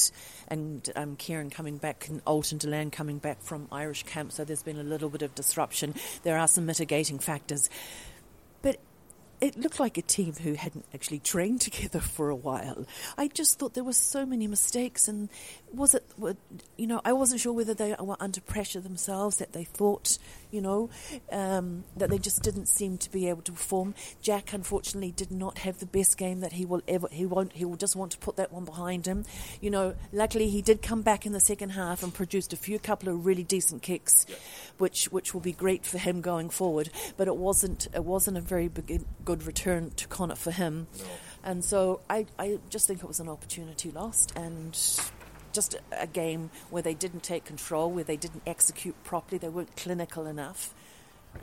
and 0.47 0.89
um, 0.95 1.15
Kieran 1.17 1.49
coming 1.49 1.77
back 1.77 2.07
and 2.07 2.21
Ultan 2.25 2.59
Dillane 2.59 2.91
coming 2.91 3.17
back 3.17 3.41
from 3.41 3.67
Irish 3.71 4.03
camp, 4.03 4.31
so 4.31 4.45
there's 4.45 4.63
been 4.63 4.79
a 4.79 4.83
little 4.83 5.09
bit 5.09 5.21
of 5.21 5.35
disruption. 5.35 5.93
There 6.23 6.37
are 6.37 6.47
some 6.47 6.65
mitigating 6.65 7.19
factors. 7.19 7.69
It 9.39 9.55
looked 9.57 9.79
like 9.79 9.97
a 9.97 10.01
team 10.01 10.33
who 10.33 10.53
hadn't 10.53 10.85
actually 10.93 11.19
trained 11.19 11.61
together 11.69 11.99
for 11.99 12.29
a 12.29 12.35
while. 12.35 12.85
I 13.17 13.27
just 13.27 13.59
thought 13.59 13.73
there 13.73 13.83
were 13.83 13.93
so 13.93 14.25
many 14.25 14.47
mistakes, 14.47 15.07
and 15.07 15.29
was 15.73 15.93
it, 15.93 16.03
you 16.77 16.87
know, 16.87 17.01
I 17.05 17.13
wasn't 17.13 17.41
sure 17.41 17.53
whether 17.53 17.73
they 17.73 17.95
were 17.99 18.17
under 18.19 18.41
pressure 18.41 18.79
themselves, 18.79 19.37
that 19.37 19.53
they 19.53 19.63
thought, 19.63 20.17
you 20.51 20.61
know, 20.61 20.89
um, 21.31 21.83
that 21.97 22.09
they 22.09 22.17
just 22.17 22.41
didn't 22.43 22.67
seem 22.67 22.97
to 22.97 23.11
be 23.11 23.29
able 23.29 23.41
to 23.43 23.51
perform. 23.51 23.95
Jack, 24.21 24.53
unfortunately, 24.53 25.11
did 25.11 25.31
not 25.31 25.59
have 25.59 25.79
the 25.79 25.85
best 25.85 26.17
game 26.17 26.41
that 26.41 26.53
he 26.53 26.65
will 26.65 26.81
ever, 26.87 27.07
he 27.11 27.25
won't, 27.25 27.53
he 27.53 27.65
will 27.65 27.75
just 27.75 27.95
want 27.95 28.11
to 28.11 28.17
put 28.17 28.37
that 28.37 28.51
one 28.51 28.65
behind 28.65 29.05
him. 29.05 29.25
You 29.61 29.69
know, 29.69 29.95
luckily 30.11 30.49
he 30.49 30.61
did 30.61 30.81
come 30.81 31.01
back 31.01 31.25
in 31.25 31.33
the 31.33 31.39
second 31.39 31.71
half 31.71 32.03
and 32.03 32.13
produced 32.13 32.53
a 32.53 32.57
few 32.57 32.79
couple 32.79 33.09
of 33.09 33.25
really 33.25 33.43
decent 33.43 33.81
kicks, 33.81 34.25
yeah. 34.27 34.35
which, 34.77 35.05
which 35.05 35.33
will 35.33 35.41
be 35.41 35.51
great 35.51 35.85
for 35.85 35.97
him 35.97 36.21
going 36.21 36.49
forward, 36.49 36.89
but 37.17 37.27
it 37.27 37.35
wasn't, 37.35 37.87
it 37.93 38.03
wasn't 38.03 38.37
a 38.37 38.41
very 38.41 38.67
big, 38.67 39.03
good 39.25 39.43
return 39.43 39.91
to 39.91 40.07
Connacht 40.07 40.39
for 40.39 40.51
him. 40.51 40.87
No. 40.99 41.05
And 41.43 41.63
so 41.63 42.01
I, 42.09 42.25
I 42.37 42.59
just 42.69 42.87
think 42.87 43.01
it 43.01 43.07
was 43.07 43.19
an 43.19 43.29
opportunity 43.29 43.91
lost 43.91 44.33
and 44.35 44.77
just 45.53 45.75
a 45.91 46.07
game 46.07 46.49
where 46.69 46.83
they 46.83 46.93
didn't 46.93 47.23
take 47.23 47.45
control, 47.45 47.91
where 47.91 48.03
they 48.03 48.17
didn't 48.17 48.43
execute 48.45 49.01
properly, 49.03 49.37
they 49.37 49.49
weren't 49.49 49.75
clinical 49.75 50.25
enough. 50.27 50.73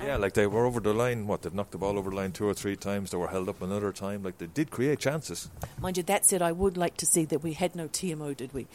Yeah, 0.02 0.14
um, 0.14 0.20
like 0.20 0.34
they 0.34 0.46
were 0.46 0.66
over 0.66 0.80
the 0.80 0.92
line. 0.92 1.26
What 1.26 1.42
they've 1.42 1.54
knocked 1.54 1.72
the 1.72 1.78
ball 1.78 1.98
over 1.98 2.10
the 2.10 2.16
line 2.16 2.32
two 2.32 2.46
or 2.46 2.54
three 2.54 2.76
times. 2.76 3.10
They 3.10 3.16
were 3.16 3.28
held 3.28 3.48
up 3.48 3.62
another 3.62 3.92
time. 3.92 4.22
Like 4.22 4.38
they 4.38 4.46
did 4.46 4.70
create 4.70 4.98
chances. 4.98 5.50
Mind 5.80 5.96
you, 5.96 6.02
that 6.04 6.24
said, 6.24 6.42
I 6.42 6.52
would 6.52 6.76
like 6.76 6.96
to 6.98 7.06
see 7.06 7.24
that 7.26 7.42
we 7.42 7.52
had 7.52 7.76
no 7.76 7.88
TMO, 7.88 8.36
did 8.36 8.52
we? 8.52 8.66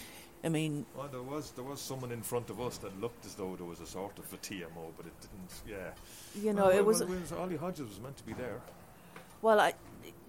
I 0.44 0.48
mean, 0.48 0.86
well, 0.96 1.10
there 1.12 1.22
was 1.22 1.52
there 1.52 1.66
was 1.66 1.82
someone 1.82 2.12
in 2.12 2.22
front 2.22 2.50
of 2.50 2.62
us 2.62 2.78
that 2.78 3.00
looked 3.02 3.26
as 3.26 3.36
though 3.36 3.56
there 3.58 3.66
was 3.66 3.82
a 3.82 3.86
sort 3.86 4.18
of 4.18 4.32
a 4.32 4.38
TMO, 4.38 4.92
but 4.96 5.06
it 5.06 5.14
didn't. 5.20 5.52
Yeah, 5.68 6.42
you 6.42 6.54
know, 6.54 6.68
well, 6.68 6.78
it 6.78 6.86
was. 6.86 7.04
Well, 7.04 7.42
Ollie 7.42 7.58
Hodges 7.58 7.90
was 7.90 8.00
meant 8.00 8.16
to 8.18 8.24
be 8.24 8.34
there. 8.34 8.62
Well, 9.42 9.60
I, 9.60 9.74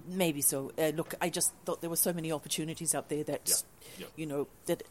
maybe 0.09 0.41
so. 0.41 0.73
Uh, 0.79 0.93
look, 0.95 1.15
I 1.21 1.29
just 1.29 1.53
thought 1.65 1.81
there 1.81 1.91
were 1.91 1.97
so 1.97 2.13
many 2.13 2.33
opportunities 2.33 2.95
out 2.95 3.09
there 3.09 3.25
that, 3.25 3.63
yeah. 3.99 4.05
Yeah. 4.05 4.07
you 4.17 4.27
know, 4.27 4.49
that 4.67 4.83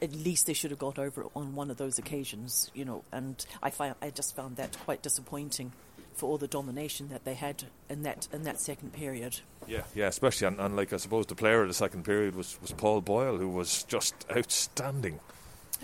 at 0.00 0.12
least 0.14 0.46
they 0.46 0.52
should 0.52 0.70
have 0.70 0.78
got 0.78 0.98
over 0.98 1.22
it 1.22 1.30
on 1.34 1.54
one 1.54 1.70
of 1.70 1.76
those 1.76 1.98
occasions, 1.98 2.70
you 2.74 2.84
know. 2.84 3.04
And 3.12 3.44
I 3.62 3.70
find 3.70 3.94
I 4.02 4.10
just 4.10 4.36
found 4.36 4.56
that 4.56 4.76
quite 4.84 5.02
disappointing 5.02 5.72
for 6.14 6.28
all 6.28 6.38
the 6.38 6.46
domination 6.46 7.08
that 7.08 7.24
they 7.24 7.34
had 7.34 7.64
in 7.88 8.02
that 8.02 8.28
in 8.32 8.44
that 8.44 8.60
second 8.60 8.92
period. 8.92 9.40
Yeah, 9.66 9.82
yeah, 9.94 10.06
especially 10.06 10.46
and, 10.46 10.60
and 10.60 10.76
like 10.76 10.92
I 10.92 10.98
suppose 10.98 11.26
the 11.26 11.34
player 11.34 11.62
of 11.62 11.68
the 11.68 11.74
second 11.74 12.04
period 12.04 12.36
was, 12.36 12.58
was 12.60 12.72
Paul 12.72 13.00
Boyle, 13.00 13.36
who 13.36 13.48
was 13.48 13.82
just 13.84 14.14
outstanding. 14.34 15.20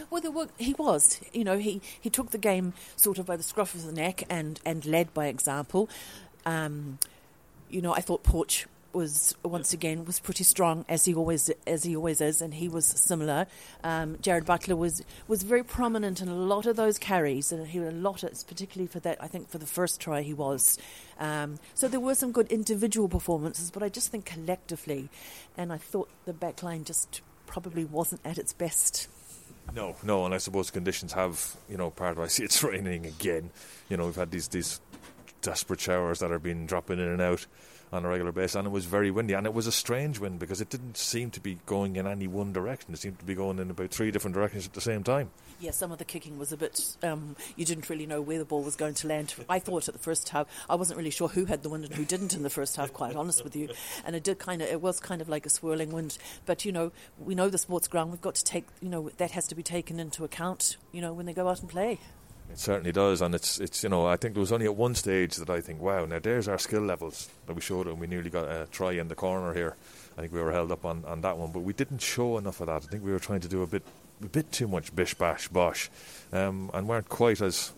Well, 0.08 0.22
were, 0.32 0.48
he 0.58 0.74
was. 0.74 1.20
You 1.32 1.44
know, 1.44 1.58
he, 1.58 1.82
he 2.00 2.10
took 2.10 2.30
the 2.30 2.38
game 2.38 2.72
sort 2.96 3.18
of 3.18 3.26
by 3.26 3.36
the 3.36 3.42
scruff 3.42 3.74
of 3.74 3.84
the 3.84 3.92
neck 3.92 4.22
and, 4.30 4.60
and 4.64 4.84
led 4.86 5.12
by 5.12 5.26
example. 5.26 5.88
Um, 6.46 6.98
you 7.70 7.80
know, 7.80 7.94
I 7.94 8.00
thought 8.00 8.22
Porch 8.22 8.66
was 8.92 9.36
once 9.44 9.72
again 9.72 10.04
was 10.04 10.18
pretty 10.18 10.42
strong 10.42 10.84
as 10.88 11.04
he 11.04 11.14
always 11.14 11.50
as 11.66 11.84
he 11.84 11.94
always 11.94 12.20
is, 12.20 12.40
and 12.40 12.54
he 12.54 12.68
was 12.68 12.86
similar. 12.86 13.46
Um, 13.84 14.16
Jarrad 14.16 14.46
Butler 14.46 14.76
was 14.76 15.04
was 15.28 15.42
very 15.42 15.62
prominent 15.62 16.20
in 16.20 16.28
a 16.28 16.34
lot 16.34 16.66
of 16.66 16.76
those 16.76 16.98
carries, 16.98 17.52
and 17.52 17.66
he 17.66 17.78
had 17.78 17.92
a 17.92 17.96
lot, 17.96 18.22
of, 18.22 18.32
particularly 18.46 18.88
for 18.88 19.00
that. 19.00 19.22
I 19.22 19.28
think 19.28 19.48
for 19.48 19.58
the 19.58 19.66
first 19.66 20.00
try 20.00 20.22
he 20.22 20.34
was. 20.34 20.78
Um, 21.18 21.58
so 21.74 21.88
there 21.88 22.00
were 22.00 22.14
some 22.14 22.32
good 22.32 22.50
individual 22.50 23.08
performances, 23.08 23.70
but 23.70 23.82
I 23.82 23.88
just 23.88 24.10
think 24.10 24.24
collectively, 24.24 25.08
and 25.56 25.72
I 25.72 25.76
thought 25.76 26.08
the 26.24 26.32
backline 26.32 26.84
just 26.84 27.20
probably 27.46 27.84
wasn't 27.84 28.20
at 28.24 28.38
its 28.38 28.52
best. 28.52 29.08
No, 29.74 29.94
no, 30.02 30.24
and 30.24 30.34
I 30.34 30.38
suppose 30.38 30.70
conditions 30.70 31.12
have, 31.12 31.56
you 31.68 31.76
know, 31.76 31.90
part 31.90 32.12
of 32.12 32.20
I 32.20 32.26
see 32.26 32.42
it's 32.42 32.62
raining 32.64 33.06
again. 33.06 33.50
You 33.88 33.96
know, 33.96 34.06
we've 34.06 34.16
had 34.16 34.30
these 34.30 34.48
these 34.48 34.80
desperate 35.42 35.80
showers 35.80 36.18
that 36.20 36.32
are 36.32 36.38
being 36.38 36.66
dropping 36.66 36.98
in 36.98 37.08
and 37.08 37.20
out 37.20 37.46
on 37.92 38.04
a 38.04 38.08
regular 38.08 38.32
basis, 38.32 38.54
and 38.54 38.66
it 38.66 38.70
was 38.70 38.84
very 38.84 39.10
windy, 39.10 39.34
and 39.34 39.46
it 39.46 39.54
was 39.54 39.66
a 39.66 39.72
strange 39.72 40.20
wind 40.20 40.38
because 40.38 40.60
it 40.60 40.70
didn't 40.70 40.96
seem 40.96 41.30
to 41.30 41.40
be 41.40 41.58
going 41.66 41.96
in 41.96 42.06
any 42.06 42.28
one 42.28 42.52
direction. 42.52 42.92
It 42.92 42.98
seemed 42.98 43.18
to 43.18 43.24
be 43.24 43.34
going 43.34 43.58
in 43.58 43.70
about 43.70 43.90
three 43.90 44.10
different 44.10 44.34
directions 44.34 44.66
at 44.66 44.74
the 44.74 44.80
same 44.80 45.02
time. 45.02 45.30
Yeah, 45.58 45.72
some 45.72 45.90
of 45.90 45.98
the 45.98 46.04
kicking 46.04 46.38
was 46.38 46.52
a 46.52 46.56
bit. 46.56 46.96
Um, 47.02 47.36
you 47.56 47.64
didn't 47.64 47.90
really 47.90 48.06
know 48.06 48.20
where 48.20 48.38
the 48.38 48.44
ball 48.44 48.62
was 48.62 48.76
going 48.76 48.94
to 48.94 49.08
land. 49.08 49.34
I 49.48 49.58
thought 49.58 49.88
at 49.88 49.94
the 49.94 50.00
first 50.00 50.28
half, 50.28 50.46
I 50.68 50.76
wasn't 50.76 50.98
really 50.98 51.10
sure 51.10 51.28
who 51.28 51.46
had 51.46 51.62
the 51.62 51.68
wind 51.68 51.84
and 51.84 51.94
who 51.94 52.04
didn't 52.04 52.34
in 52.34 52.42
the 52.42 52.50
first 52.50 52.76
half. 52.76 52.92
Quite 52.92 53.16
honest 53.16 53.42
with 53.42 53.56
you, 53.56 53.68
and 54.04 54.14
it 54.14 54.22
did 54.22 54.38
kind 54.38 54.62
of. 54.62 54.68
It 54.68 54.80
was 54.80 55.00
kind 55.00 55.20
of 55.20 55.28
like 55.28 55.44
a 55.44 55.50
swirling 55.50 55.90
wind. 55.90 56.16
But 56.46 56.64
you 56.64 56.72
know, 56.72 56.92
we 57.18 57.34
know 57.34 57.48
the 57.48 57.58
sports 57.58 57.88
ground. 57.88 58.12
We've 58.12 58.20
got 58.20 58.36
to 58.36 58.44
take. 58.44 58.66
You 58.80 58.88
know, 58.88 59.10
that 59.16 59.32
has 59.32 59.46
to 59.48 59.54
be 59.54 59.62
taken 59.62 59.98
into 59.98 60.24
account. 60.24 60.76
You 60.92 61.00
know, 61.00 61.12
when 61.12 61.26
they 61.26 61.34
go 61.34 61.48
out 61.48 61.60
and 61.60 61.68
play. 61.68 61.98
It 62.50 62.58
certainly 62.58 62.92
does, 62.92 63.20
and 63.20 63.34
it's 63.34 63.60
it's 63.60 63.82
you 63.82 63.88
know 63.88 64.06
I 64.06 64.16
think 64.16 64.34
there 64.34 64.40
was 64.40 64.52
only 64.52 64.66
at 64.66 64.74
one 64.74 64.94
stage 64.94 65.36
that 65.36 65.50
I 65.50 65.60
think 65.60 65.80
wow 65.80 66.04
now 66.04 66.18
there's 66.18 66.48
our 66.48 66.58
skill 66.58 66.82
levels 66.82 67.28
that 67.46 67.54
we 67.54 67.60
showed 67.60 67.86
and 67.86 68.00
we 68.00 68.06
nearly 68.06 68.30
got 68.30 68.44
a 68.44 68.66
try 68.70 68.92
in 68.92 69.08
the 69.08 69.14
corner 69.14 69.54
here. 69.54 69.76
I 70.18 70.22
think 70.22 70.32
we 70.32 70.42
were 70.42 70.52
held 70.52 70.72
up 70.72 70.84
on, 70.84 71.04
on 71.06 71.20
that 71.22 71.38
one, 71.38 71.52
but 71.52 71.60
we 71.60 71.72
didn't 71.72 72.02
show 72.02 72.36
enough 72.36 72.60
of 72.60 72.66
that. 72.66 72.82
I 72.82 72.86
think 72.86 73.04
we 73.04 73.12
were 73.12 73.18
trying 73.20 73.40
to 73.40 73.48
do 73.48 73.62
a 73.62 73.66
bit 73.66 73.82
a 74.22 74.26
bit 74.26 74.50
too 74.52 74.68
much 74.68 74.94
bish 74.94 75.14
bash 75.14 75.48
bosh, 75.48 75.90
um, 76.32 76.70
and 76.74 76.88
weren't 76.88 77.08
quite 77.08 77.40
as 77.40 77.72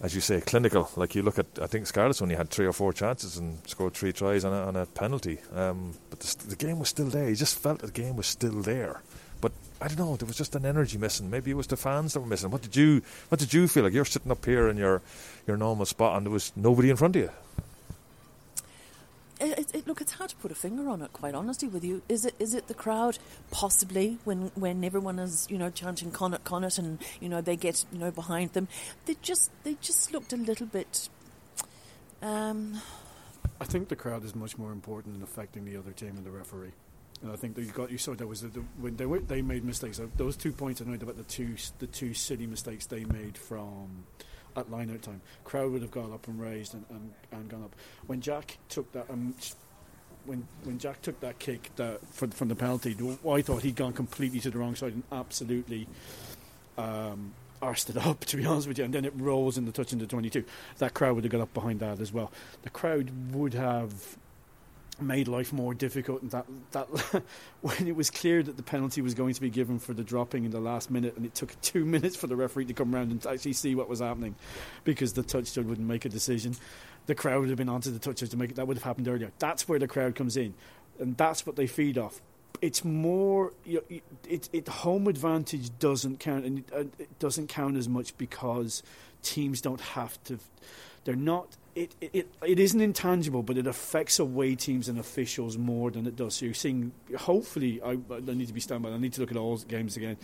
as 0.00 0.14
you 0.14 0.20
say 0.20 0.40
clinical. 0.40 0.90
Like 0.96 1.14
you 1.14 1.22
look 1.22 1.38
at 1.38 1.46
I 1.62 1.66
think 1.66 1.86
Scarlets 1.86 2.20
only 2.20 2.34
had 2.34 2.50
three 2.50 2.66
or 2.66 2.72
four 2.72 2.92
chances 2.92 3.36
and 3.36 3.58
scored 3.68 3.94
three 3.94 4.12
tries 4.12 4.44
on 4.44 4.52
a, 4.52 4.66
on 4.66 4.76
a 4.76 4.86
penalty, 4.86 5.38
um, 5.54 5.94
but 6.10 6.20
the, 6.20 6.48
the 6.48 6.56
game 6.56 6.78
was 6.78 6.88
still 6.88 7.06
there. 7.06 7.28
You 7.28 7.36
just 7.36 7.58
felt 7.58 7.78
the 7.80 7.90
game 7.90 8.16
was 8.16 8.26
still 8.26 8.60
there. 8.62 9.02
I 9.82 9.88
don't 9.88 9.98
know. 9.98 10.16
There 10.16 10.26
was 10.26 10.36
just 10.36 10.54
an 10.54 10.66
energy 10.66 10.98
missing. 10.98 11.30
Maybe 11.30 11.50
it 11.50 11.54
was 11.54 11.66
the 11.66 11.76
fans 11.76 12.12
that 12.12 12.20
were 12.20 12.26
missing. 12.26 12.50
What 12.50 12.60
did 12.60 12.76
you 12.76 13.00
What 13.30 13.40
did 13.40 13.54
you 13.54 13.66
feel 13.66 13.84
like? 13.84 13.94
You're 13.94 14.04
sitting 14.04 14.30
up 14.30 14.44
here 14.44 14.68
in 14.68 14.76
your 14.76 15.00
your 15.46 15.56
normal 15.56 15.86
spot, 15.86 16.16
and 16.16 16.26
there 16.26 16.32
was 16.32 16.52
nobody 16.54 16.90
in 16.90 16.96
front 16.96 17.16
of 17.16 17.22
you. 17.22 17.30
It, 19.42 19.74
it, 19.74 19.86
look, 19.86 20.02
it's 20.02 20.12
hard 20.12 20.28
to 20.30 20.36
put 20.36 20.52
a 20.52 20.54
finger 20.54 20.86
on 20.90 21.00
it. 21.00 21.14
Quite 21.14 21.34
honestly, 21.34 21.66
with 21.66 21.82
you, 21.82 22.02
is 22.10 22.26
it 22.26 22.34
is 22.38 22.52
it 22.52 22.68
the 22.68 22.74
crowd? 22.74 23.18
Possibly 23.50 24.18
when 24.24 24.50
when 24.54 24.84
everyone 24.84 25.18
is 25.18 25.46
you 25.48 25.56
know 25.56 25.70
chanting 25.70 26.10
Connacht 26.10 26.44
Connacht 26.44 26.76
and 26.76 26.98
you 27.20 27.30
know 27.30 27.40
they 27.40 27.56
get 27.56 27.86
you 27.90 27.98
know 27.98 28.10
behind 28.10 28.52
them, 28.52 28.68
they 29.06 29.16
just 29.22 29.50
they 29.64 29.76
just 29.80 30.12
looked 30.12 30.34
a 30.34 30.36
little 30.36 30.66
bit. 30.66 31.08
Um, 32.20 32.82
I 33.58 33.64
think 33.64 33.88
the 33.88 33.96
crowd 33.96 34.24
is 34.24 34.34
much 34.34 34.58
more 34.58 34.72
important 34.72 35.16
in 35.16 35.22
affecting 35.22 35.64
the 35.64 35.78
other 35.78 35.92
team 35.92 36.16
and 36.18 36.26
the 36.26 36.30
referee. 36.30 36.72
And 37.22 37.32
I 37.32 37.36
think 37.36 37.58
you 37.58 37.66
got 37.66 37.90
you 37.90 37.98
saw 37.98 38.14
there 38.14 38.26
was 38.26 38.42
the, 38.42 38.48
when 38.80 38.96
they 38.96 39.06
were, 39.06 39.18
they 39.20 39.42
made 39.42 39.64
mistakes. 39.64 40.00
Those 40.16 40.36
two 40.36 40.52
points 40.52 40.80
I 40.80 40.84
know 40.84 40.94
about 40.94 41.16
the 41.16 41.22
two 41.24 41.54
the 41.78 41.86
two 41.86 42.14
city 42.14 42.46
mistakes 42.46 42.86
they 42.86 43.04
made 43.04 43.36
from 43.36 44.04
at 44.56 44.70
line 44.70 44.90
out 44.90 45.02
time. 45.02 45.20
Crowd 45.44 45.72
would 45.72 45.82
have 45.82 45.90
gone 45.90 46.12
up 46.12 46.26
and 46.28 46.40
raised 46.40 46.74
and, 46.74 46.84
and, 46.90 47.12
and 47.32 47.48
gone 47.48 47.64
up. 47.64 47.76
When 48.06 48.20
Jack 48.20 48.58
took 48.68 48.90
that 48.92 49.10
um, 49.10 49.34
when 50.24 50.46
when 50.64 50.78
Jack 50.78 51.02
took 51.02 51.20
that 51.20 51.38
kick 51.38 51.70
that 51.76 52.00
from, 52.12 52.30
from 52.30 52.48
the 52.48 52.56
penalty, 52.56 52.96
I 53.28 53.42
thought 53.42 53.62
he'd 53.62 53.76
gone 53.76 53.92
completely 53.92 54.40
to 54.40 54.50
the 54.50 54.58
wrong 54.58 54.74
side 54.74 54.94
and 54.94 55.02
absolutely 55.12 55.88
um, 56.78 57.34
arsed 57.60 57.90
it 57.90 57.96
up, 58.06 58.24
to 58.26 58.36
be 58.36 58.46
honest 58.46 58.68
with 58.68 58.78
you. 58.78 58.84
And 58.84 58.94
then 58.94 59.04
it 59.04 59.12
rolls 59.16 59.58
in 59.58 59.66
the 59.66 59.72
touch 59.72 59.92
into 59.92 60.06
22. 60.06 60.44
That 60.78 60.94
crowd 60.94 61.14
would 61.14 61.24
have 61.24 61.32
got 61.32 61.40
up 61.40 61.54
behind 61.54 61.80
that 61.80 62.00
as 62.00 62.12
well. 62.12 62.32
The 62.62 62.70
crowd 62.70 63.10
would 63.32 63.54
have 63.54 64.16
made 65.02 65.28
life 65.28 65.52
more 65.52 65.74
difficult 65.74 66.22
and 66.22 66.30
that 66.30 66.46
that 66.72 66.86
when 67.60 67.86
it 67.86 67.96
was 67.96 68.10
clear 68.10 68.42
that 68.42 68.56
the 68.56 68.62
penalty 68.62 69.00
was 69.00 69.14
going 69.14 69.34
to 69.34 69.40
be 69.40 69.50
given 69.50 69.78
for 69.78 69.92
the 69.92 70.02
dropping 70.04 70.44
in 70.44 70.50
the 70.50 70.60
last 70.60 70.90
minute 70.90 71.16
and 71.16 71.26
it 71.26 71.34
took 71.34 71.58
two 71.62 71.84
minutes 71.84 72.16
for 72.16 72.26
the 72.26 72.36
referee 72.36 72.64
to 72.66 72.74
come 72.74 72.94
around 72.94 73.10
and 73.10 73.26
actually 73.26 73.52
see 73.52 73.74
what 73.74 73.88
was 73.88 74.00
happening 74.00 74.34
because 74.84 75.12
the 75.12 75.22
touch 75.22 75.52
judge 75.52 75.66
wouldn't 75.66 75.86
make 75.86 76.04
a 76.04 76.08
decision. 76.08 76.54
The 77.06 77.14
crowd 77.14 77.40
would 77.40 77.48
have 77.48 77.58
been 77.58 77.68
onto 77.68 77.90
the 77.90 77.98
touch 77.98 78.16
judge 78.16 78.30
to 78.30 78.36
make 78.36 78.50
it. 78.50 78.56
That 78.56 78.66
would 78.66 78.76
have 78.76 78.84
happened 78.84 79.08
earlier. 79.08 79.32
That's 79.38 79.68
where 79.68 79.78
the 79.78 79.88
crowd 79.88 80.14
comes 80.14 80.36
in 80.36 80.54
and 80.98 81.16
that's 81.16 81.46
what 81.46 81.56
they 81.56 81.66
feed 81.66 81.98
off. 81.98 82.20
It's 82.60 82.84
more 82.84 83.52
you 83.64 83.82
know, 83.90 84.00
it, 84.28 84.48
it 84.52 84.68
home 84.68 85.06
advantage 85.08 85.70
doesn't 85.78 86.20
count 86.20 86.44
and 86.44 86.58
it, 86.58 86.64
uh, 86.74 86.84
it 86.98 87.18
doesn't 87.18 87.48
count 87.48 87.76
as 87.76 87.88
much 87.88 88.16
because 88.18 88.82
teams 89.22 89.60
don't 89.60 89.80
have 89.80 90.22
to 90.24 90.38
they're 91.04 91.16
not 91.16 91.56
it, 91.74 91.94
it, 92.00 92.28
it 92.44 92.58
isn't 92.58 92.80
intangible, 92.80 93.42
but 93.42 93.56
it 93.56 93.66
affects 93.66 94.18
away 94.18 94.54
teams 94.54 94.88
and 94.88 94.98
officials 94.98 95.56
more 95.56 95.90
than 95.90 96.06
it 96.06 96.16
does. 96.16 96.34
So 96.34 96.46
you're 96.46 96.54
seeing, 96.54 96.92
hopefully, 97.16 97.80
I, 97.82 97.98
I 98.10 98.20
need 98.34 98.48
to 98.48 98.52
be 98.52 98.60
stand 98.60 98.82
by. 98.82 98.90
I 98.90 98.98
need 98.98 99.12
to 99.14 99.20
look 99.20 99.30
at 99.30 99.36
all 99.36 99.56
games 99.58 99.96
again. 99.96 100.16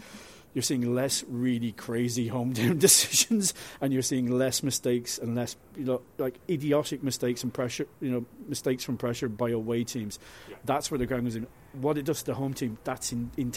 You're 0.55 0.63
seeing 0.63 0.95
less 0.95 1.23
really 1.29 1.73
crazy 1.73 2.29
home 2.29 2.53
down 2.55 2.79
decisions, 2.79 3.55
and 3.81 3.93
you're 3.93 4.03
seeing 4.03 4.31
less 4.31 4.63
mistakes 4.63 5.19
and 5.19 5.37
less, 5.37 5.57
you 5.77 5.85
know, 5.85 6.03
like 6.19 6.39
idiotic 6.49 7.03
mistakes 7.03 7.45
and 7.45 7.55
pressure, 7.55 7.87
you 8.01 8.11
know, 8.11 8.25
mistakes 8.49 8.83
from 8.83 8.97
pressure 8.97 9.29
by 9.29 9.51
away 9.51 9.85
teams. 9.85 10.19
Yeah. 10.49 10.57
That's 10.65 10.91
where 10.91 10.99
the 10.99 11.07
ground 11.07 11.29
is 11.29 11.37
in 11.37 11.47
what 11.81 11.99
it 11.99 12.05
does 12.05 12.21
to 12.21 12.27
the 12.27 12.35
home 12.35 12.55
team, 12.55 12.79
that's 12.85 13.13
in, 13.13 13.31
in 13.37 13.53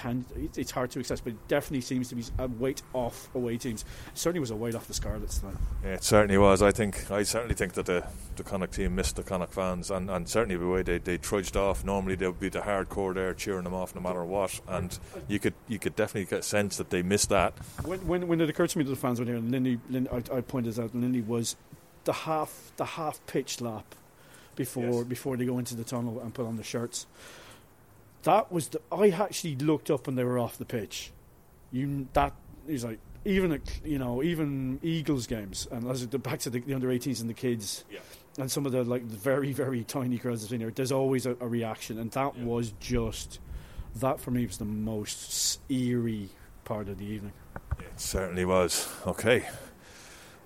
it's 0.56 0.72
hard 0.72 0.92
to 0.92 1.00
access, 1.00 1.22
but 1.22 1.34
it 1.34 1.48
definitely 1.48 1.82
seems 1.82 2.10
to 2.10 2.16
be 2.16 2.24
a 2.38 2.48
weight 2.48 2.82
off 2.94 3.34
away 3.36 3.58
teams. 3.58 3.84
It 4.14 4.18
certainly 4.18 4.40
was 4.40 4.52
a 4.52 4.56
weight 4.56 4.76
off 4.76 4.88
the 4.88 4.94
Scarlets 4.94 5.40
tonight. 5.40 5.56
Yeah, 5.84 5.94
it 5.94 6.04
certainly 6.04 6.38
was. 6.38 6.62
I 6.62 6.72
think 6.72 7.10
I 7.12 7.24
certainly 7.24 7.56
think 7.56 7.74
that 7.74 7.86
the 7.86 8.06
the 8.36 8.44
Connacht 8.44 8.74
team 8.74 8.96
missed 8.96 9.16
the 9.16 9.24
Connacht 9.24 9.54
fans, 9.54 9.92
and, 9.92 10.10
and 10.10 10.28
certainly 10.28 10.56
the 10.56 10.68
way 10.68 10.82
they, 10.82 10.98
they 10.98 11.18
trudged 11.18 11.58
off. 11.58 11.84
Normally 11.84 12.16
they 12.16 12.28
would 12.28 12.40
be 12.40 12.50
the 12.50 12.60
hardcore 12.60 13.14
there 13.14 13.34
cheering 13.34 13.64
them 13.64 13.74
off 13.74 13.96
no 13.96 14.02
matter 14.02 14.24
what, 14.24 14.60
and 14.68 14.98
you 15.28 15.40
could 15.40 15.54
you 15.68 15.80
could 15.80 15.96
definitely 15.96 16.26
get 16.26 16.40
a 16.40 16.44
sense 16.44 16.78
that 16.78 16.90
they 16.90 17.02
missed 17.02 17.30
that. 17.30 17.54
When 17.84 18.00
when, 18.08 18.28
when 18.28 18.42
it 18.42 18.50
occurred 18.50 18.70
to 18.72 18.78
me 18.78 18.84
that 18.84 18.90
the 18.92 18.96
fans 18.96 19.20
were 19.20 19.26
there, 19.26 19.36
and 19.36 19.52
Lindy, 19.52 19.80
Lindy 19.90 20.10
I, 20.10 20.38
I 20.38 20.42
pointed 20.42 20.80
out, 20.80 20.96
Lindy 20.96 21.22
was 21.22 21.56
the 22.06 22.14
half 22.14 22.72
the 22.78 22.86
half 22.86 23.20
pitch 23.28 23.62
lap 23.62 23.96
before 24.56 25.06
before 25.06 25.38
they 25.38 25.46
go 25.46 25.58
into 25.58 25.76
the 25.76 25.84
tunnel 25.84 26.20
and 26.20 26.34
put 26.34 26.46
on 26.46 26.58
the 26.58 26.64
shirts. 26.64 27.08
That 28.24 28.52
was 28.52 28.70
the. 28.70 28.82
I 28.92 29.10
actually 29.10 29.56
looked 29.56 29.90
up 29.90 30.08
and 30.08 30.18
they 30.18 30.24
were 30.24 30.40
off 30.40 30.58
the 30.58 30.66
pitch. 30.66 31.12
You 31.72 32.08
that 32.14 32.34
is 32.68 32.84
like 32.84 33.00
even 33.26 33.52
at, 33.52 33.62
you 33.86 33.98
know 34.00 34.22
even 34.24 34.80
Eagles 34.84 35.28
games 35.28 35.68
and 35.72 35.90
as 35.90 36.06
the 36.08 36.20
back 36.20 36.40
to 36.40 36.50
the, 36.50 36.60
the 36.60 36.74
under 36.74 36.88
18s 36.90 37.22
and 37.22 37.30
the 37.30 37.34
kids. 37.34 37.84
Yeah. 37.92 38.00
And 38.38 38.50
some 38.50 38.66
of 38.66 38.72
the 38.72 38.84
like 38.84 39.04
very 39.04 39.52
very 39.54 39.84
tiny 39.84 40.18
crowds 40.18 40.42
that's 40.42 40.52
in 40.52 40.60
there. 40.60 40.72
There's 40.72 40.92
always 40.92 41.26
a, 41.26 41.36
a 41.40 41.48
reaction, 41.48 41.98
and 42.00 42.12
that 42.12 42.36
Yeah. 42.38 42.44
was 42.46 42.74
just 42.80 43.40
that 43.96 44.20
for 44.20 44.32
me 44.32 44.46
was 44.46 44.58
the 44.58 44.66
most 44.66 45.60
eerie 45.70 46.30
part 46.66 46.88
of 46.90 46.98
the 47.00 47.06
evening. 47.06 47.34
It 47.80 48.00
certainly 48.00 48.46
was. 48.46 48.88
Okay, 49.08 49.46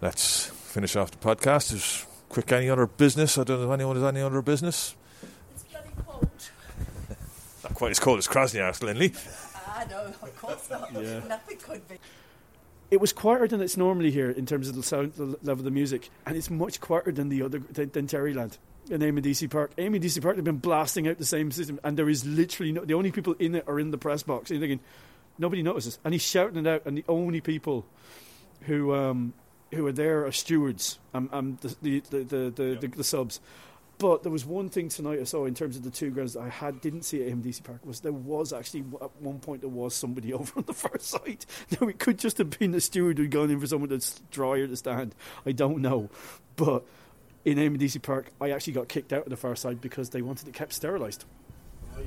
let's 0.01 0.45
finish 0.45 0.95
off 0.95 1.11
the 1.11 1.17
podcast. 1.17 1.69
There's 1.71 2.05
quick 2.29 2.51
any 2.51 2.69
other 2.69 2.87
business? 2.87 3.37
I 3.37 3.43
don't 3.43 3.59
know 3.61 3.67
if 3.67 3.73
anyone 3.73 3.95
has 3.95 4.05
any 4.05 4.21
other 4.21 4.41
business. 4.41 4.95
It's 5.53 5.63
bloody 5.63 5.89
cold. 6.05 6.29
Not 7.83 7.87
quite 7.87 7.91
as 7.91 7.99
cold 7.99 8.17
as 8.19 8.27
Krasnoyarsk, 8.29 8.81
Linley. 8.81 9.11
I 9.67 9.83
ah, 9.83 9.85
know, 9.89 10.05
of 10.05 10.37
course 10.37 10.69
not. 10.69 10.89
Yeah. 10.93 11.19
Nothing 11.27 11.57
could 11.57 11.85
be. 11.89 11.95
It 12.89 13.01
was 13.01 13.11
quieter 13.11 13.45
than 13.45 13.59
it's 13.61 13.75
normally 13.75 14.09
here 14.09 14.29
in 14.29 14.45
terms 14.45 14.69
of 14.69 14.75
the 14.75 14.83
sound, 14.83 15.15
the 15.15 15.25
level 15.25 15.51
of 15.51 15.63
the 15.65 15.71
music, 15.71 16.09
and 16.25 16.37
it's 16.37 16.49
much 16.49 16.79
quieter 16.79 17.11
than 17.11 17.27
the 17.27 17.41
other 17.41 17.59
than, 17.59 17.89
than 17.89 18.07
Terryland 18.07 18.57
in 18.89 19.01
Eamonn 19.01 19.21
Deacy 19.21 19.49
Park. 19.49 19.75
Eamonn 19.75 19.99
Deacy 19.99 20.21
Park 20.21 20.37
have 20.37 20.45
been 20.45 20.59
blasting 20.59 21.09
out 21.09 21.17
the 21.17 21.25
same 21.25 21.51
system, 21.51 21.77
and 21.83 21.97
there 21.97 22.07
is 22.07 22.23
literally 22.23 22.71
no, 22.71 22.85
the 22.85 22.93
only 22.93 23.11
people 23.11 23.33
in 23.37 23.55
it 23.55 23.65
are 23.67 23.81
in 23.81 23.91
the 23.91 23.97
press 23.97 24.23
box. 24.23 24.49
And 24.49 24.61
you're 24.61 24.69
thinking 24.69 24.85
nobody 25.37 25.61
notices, 25.61 25.99
and 26.05 26.13
he's 26.13 26.23
shouting 26.23 26.65
it 26.65 26.67
out, 26.67 26.85
and 26.85 26.97
the 26.97 27.05
only 27.09 27.41
people 27.41 27.85
who 28.61 28.95
um, 28.95 29.33
who 29.73 29.85
are 29.87 29.91
there 29.91 30.25
are 30.25 30.31
stewards 30.31 30.99
and, 31.13 31.27
and 31.33 31.57
the, 31.59 31.75
the, 31.81 31.99
the, 31.99 32.17
the, 32.23 32.53
the, 32.55 32.77
the, 32.79 32.87
the 32.87 33.03
subs. 33.03 33.41
But 33.99 34.23
there 34.23 34.31
was 34.31 34.45
one 34.45 34.69
thing 34.69 34.89
tonight 34.89 35.19
I 35.19 35.23
saw 35.23 35.45
in 35.45 35.53
terms 35.53 35.77
of 35.77 35.83
the 35.83 35.89
two 35.89 36.09
grounds 36.09 36.33
that 36.33 36.41
I 36.41 36.49
had 36.49 36.81
didn't 36.81 37.03
see 37.03 37.21
at 37.21 37.29
Eamonn 37.29 37.43
Deacy 37.43 37.63
Park 37.63 37.85
was 37.85 37.99
there 38.01 38.11
was 38.11 38.51
actually 38.51 38.83
at 39.01 39.09
one 39.21 39.39
point 39.39 39.61
there 39.61 39.69
was 39.69 39.93
somebody 39.93 40.33
over 40.33 40.51
on 40.57 40.65
the 40.65 40.73
far 40.73 40.97
side. 40.99 41.45
Now 41.79 41.87
it 41.87 41.99
could 41.99 42.19
just 42.19 42.37
have 42.39 42.49
been 42.57 42.71
the 42.71 42.81
steward 42.81 43.17
who'd 43.17 43.31
gone 43.31 43.49
in 43.49 43.59
for 43.59 43.67
someone 43.67 43.89
that's 43.89 44.19
drier 44.31 44.67
to 44.67 44.75
stand. 44.75 45.15
I 45.45 45.51
don't 45.51 45.79
know, 45.79 46.09
but 46.55 46.83
in 47.45 47.57
Eamonn 47.57 47.77
Deacy 47.77 48.01
Park 48.01 48.31
I 48.41 48.51
actually 48.51 48.73
got 48.73 48.87
kicked 48.87 49.13
out 49.13 49.23
of 49.23 49.29
the 49.29 49.37
far 49.37 49.55
side 49.55 49.79
because 49.79 50.09
they 50.09 50.21
wanted 50.21 50.47
it 50.47 50.53
kept 50.53 50.73
sterilised. 50.73 51.25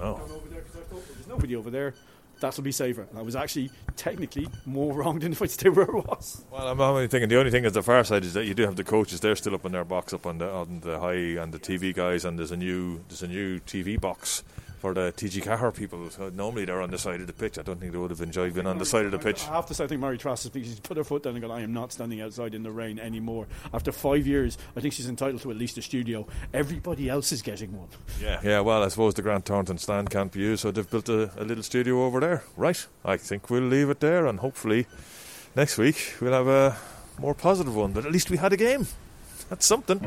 Oh. 0.00 0.20
There's 0.50 1.28
nobody 1.28 1.56
over 1.56 1.70
there. 1.70 1.94
That'll 2.40 2.62
be 2.62 2.72
safer. 2.72 3.06
And 3.10 3.18
I 3.18 3.22
was 3.22 3.34
actually 3.36 3.70
technically 3.96 4.48
more 4.64 4.92
wrong 4.98 5.18
than 5.18 5.32
if 5.32 5.42
I 5.42 5.46
stayed 5.46 5.70
where 5.70 5.90
I 5.90 6.00
was. 6.00 6.44
Well, 6.50 6.68
I'm 6.68 6.80
only 6.80 7.08
thinking 7.08 7.28
the 7.28 7.38
only 7.38 7.50
thing 7.50 7.64
is 7.64 7.72
the 7.72 7.82
far 7.82 8.04
side 8.04 8.24
is 8.24 8.34
that 8.34 8.44
you 8.44 8.54
do 8.54 8.64
have 8.64 8.76
the 8.76 8.84
coaches. 8.84 9.20
They're 9.20 9.36
still 9.36 9.54
up 9.54 9.64
in 9.64 9.72
their 9.72 9.84
box, 9.84 10.12
up 10.12 10.26
on 10.26 10.38
the 10.38 10.50
on 10.50 10.80
the 10.80 10.98
high 10.98 11.40
and 11.42 11.52
the 11.52 11.58
TV 11.58 11.94
guys, 11.94 12.24
and 12.24 12.38
there's 12.38 12.52
a 12.52 12.56
new 12.56 13.02
there's 13.08 13.22
a 13.22 13.28
new 13.28 13.60
TV 13.60 14.00
box 14.00 14.44
for 14.94 15.00
uh, 15.00 15.10
the 15.10 15.12
TG 15.12 15.42
Cahar 15.42 15.72
people. 15.72 16.08
Normally 16.32 16.64
they're 16.64 16.80
on 16.80 16.90
the 16.90 16.98
side 16.98 17.20
of 17.20 17.26
the 17.26 17.32
pitch. 17.32 17.58
I 17.58 17.62
don't 17.62 17.80
think 17.80 17.92
they 17.92 17.98
would 17.98 18.10
have 18.10 18.20
enjoyed 18.20 18.54
being 18.54 18.66
on 18.66 18.78
the 18.78 18.86
side 18.86 19.04
of 19.04 19.10
the 19.10 19.18
pitch. 19.18 19.46
I 19.48 19.56
have 19.56 19.66
to 19.66 19.74
say, 19.74 19.84
I 19.84 19.86
think 19.86 20.00
Mary 20.00 20.18
Trask 20.18 20.52
because 20.52 20.68
she's 20.68 20.80
put 20.80 20.96
her 20.96 21.04
foot 21.04 21.24
down 21.24 21.34
and 21.34 21.42
gone, 21.42 21.50
I 21.50 21.62
am 21.62 21.72
not 21.72 21.92
standing 21.92 22.20
outside 22.20 22.54
in 22.54 22.62
the 22.62 22.70
rain 22.70 22.98
anymore. 22.98 23.46
After 23.74 23.90
five 23.90 24.26
years, 24.26 24.58
I 24.76 24.80
think 24.80 24.94
she's 24.94 25.08
entitled 25.08 25.42
to 25.42 25.50
at 25.50 25.56
least 25.56 25.78
a 25.78 25.82
studio. 25.82 26.26
Everybody 26.54 27.08
else 27.08 27.32
is 27.32 27.42
getting 27.42 27.76
one. 27.76 27.88
Yeah, 28.20 28.40
yeah. 28.44 28.60
Well, 28.60 28.82
I 28.82 28.88
suppose 28.88 29.14
the 29.14 29.22
Grant 29.22 29.44
Thornton 29.44 29.78
stand 29.78 30.10
can't 30.10 30.30
be 30.30 30.40
used, 30.40 30.62
so 30.62 30.70
they've 30.70 30.88
built 30.88 31.08
a, 31.08 31.30
a 31.40 31.44
little 31.44 31.64
studio 31.64 32.04
over 32.04 32.20
there. 32.20 32.44
Right. 32.56 32.86
I 33.04 33.16
think 33.16 33.50
we'll 33.50 33.62
leave 33.62 33.90
it 33.90 34.00
there, 34.00 34.26
and 34.26 34.38
hopefully 34.40 34.86
next 35.56 35.78
week 35.78 36.14
we'll 36.20 36.32
have 36.32 36.48
a 36.48 36.76
more 37.18 37.34
positive 37.34 37.74
one. 37.74 37.92
But 37.92 38.06
at 38.06 38.12
least 38.12 38.30
we 38.30 38.36
had 38.36 38.52
a 38.52 38.56
game. 38.56 38.86
That's 39.48 39.66
something. 39.66 39.98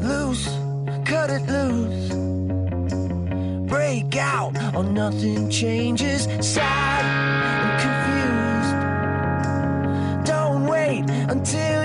loose, 0.00 0.46
cut 1.04 1.30
it 1.30 1.42
loose. 1.48 2.25
Break 3.76 4.16
out, 4.16 4.56
or 4.74 4.84
nothing 4.84 5.50
changes. 5.50 6.22
Sad 6.40 7.04
and 7.62 7.72
confused. 10.24 10.26
Don't 10.26 10.66
wait 10.66 11.04
until 11.28 11.84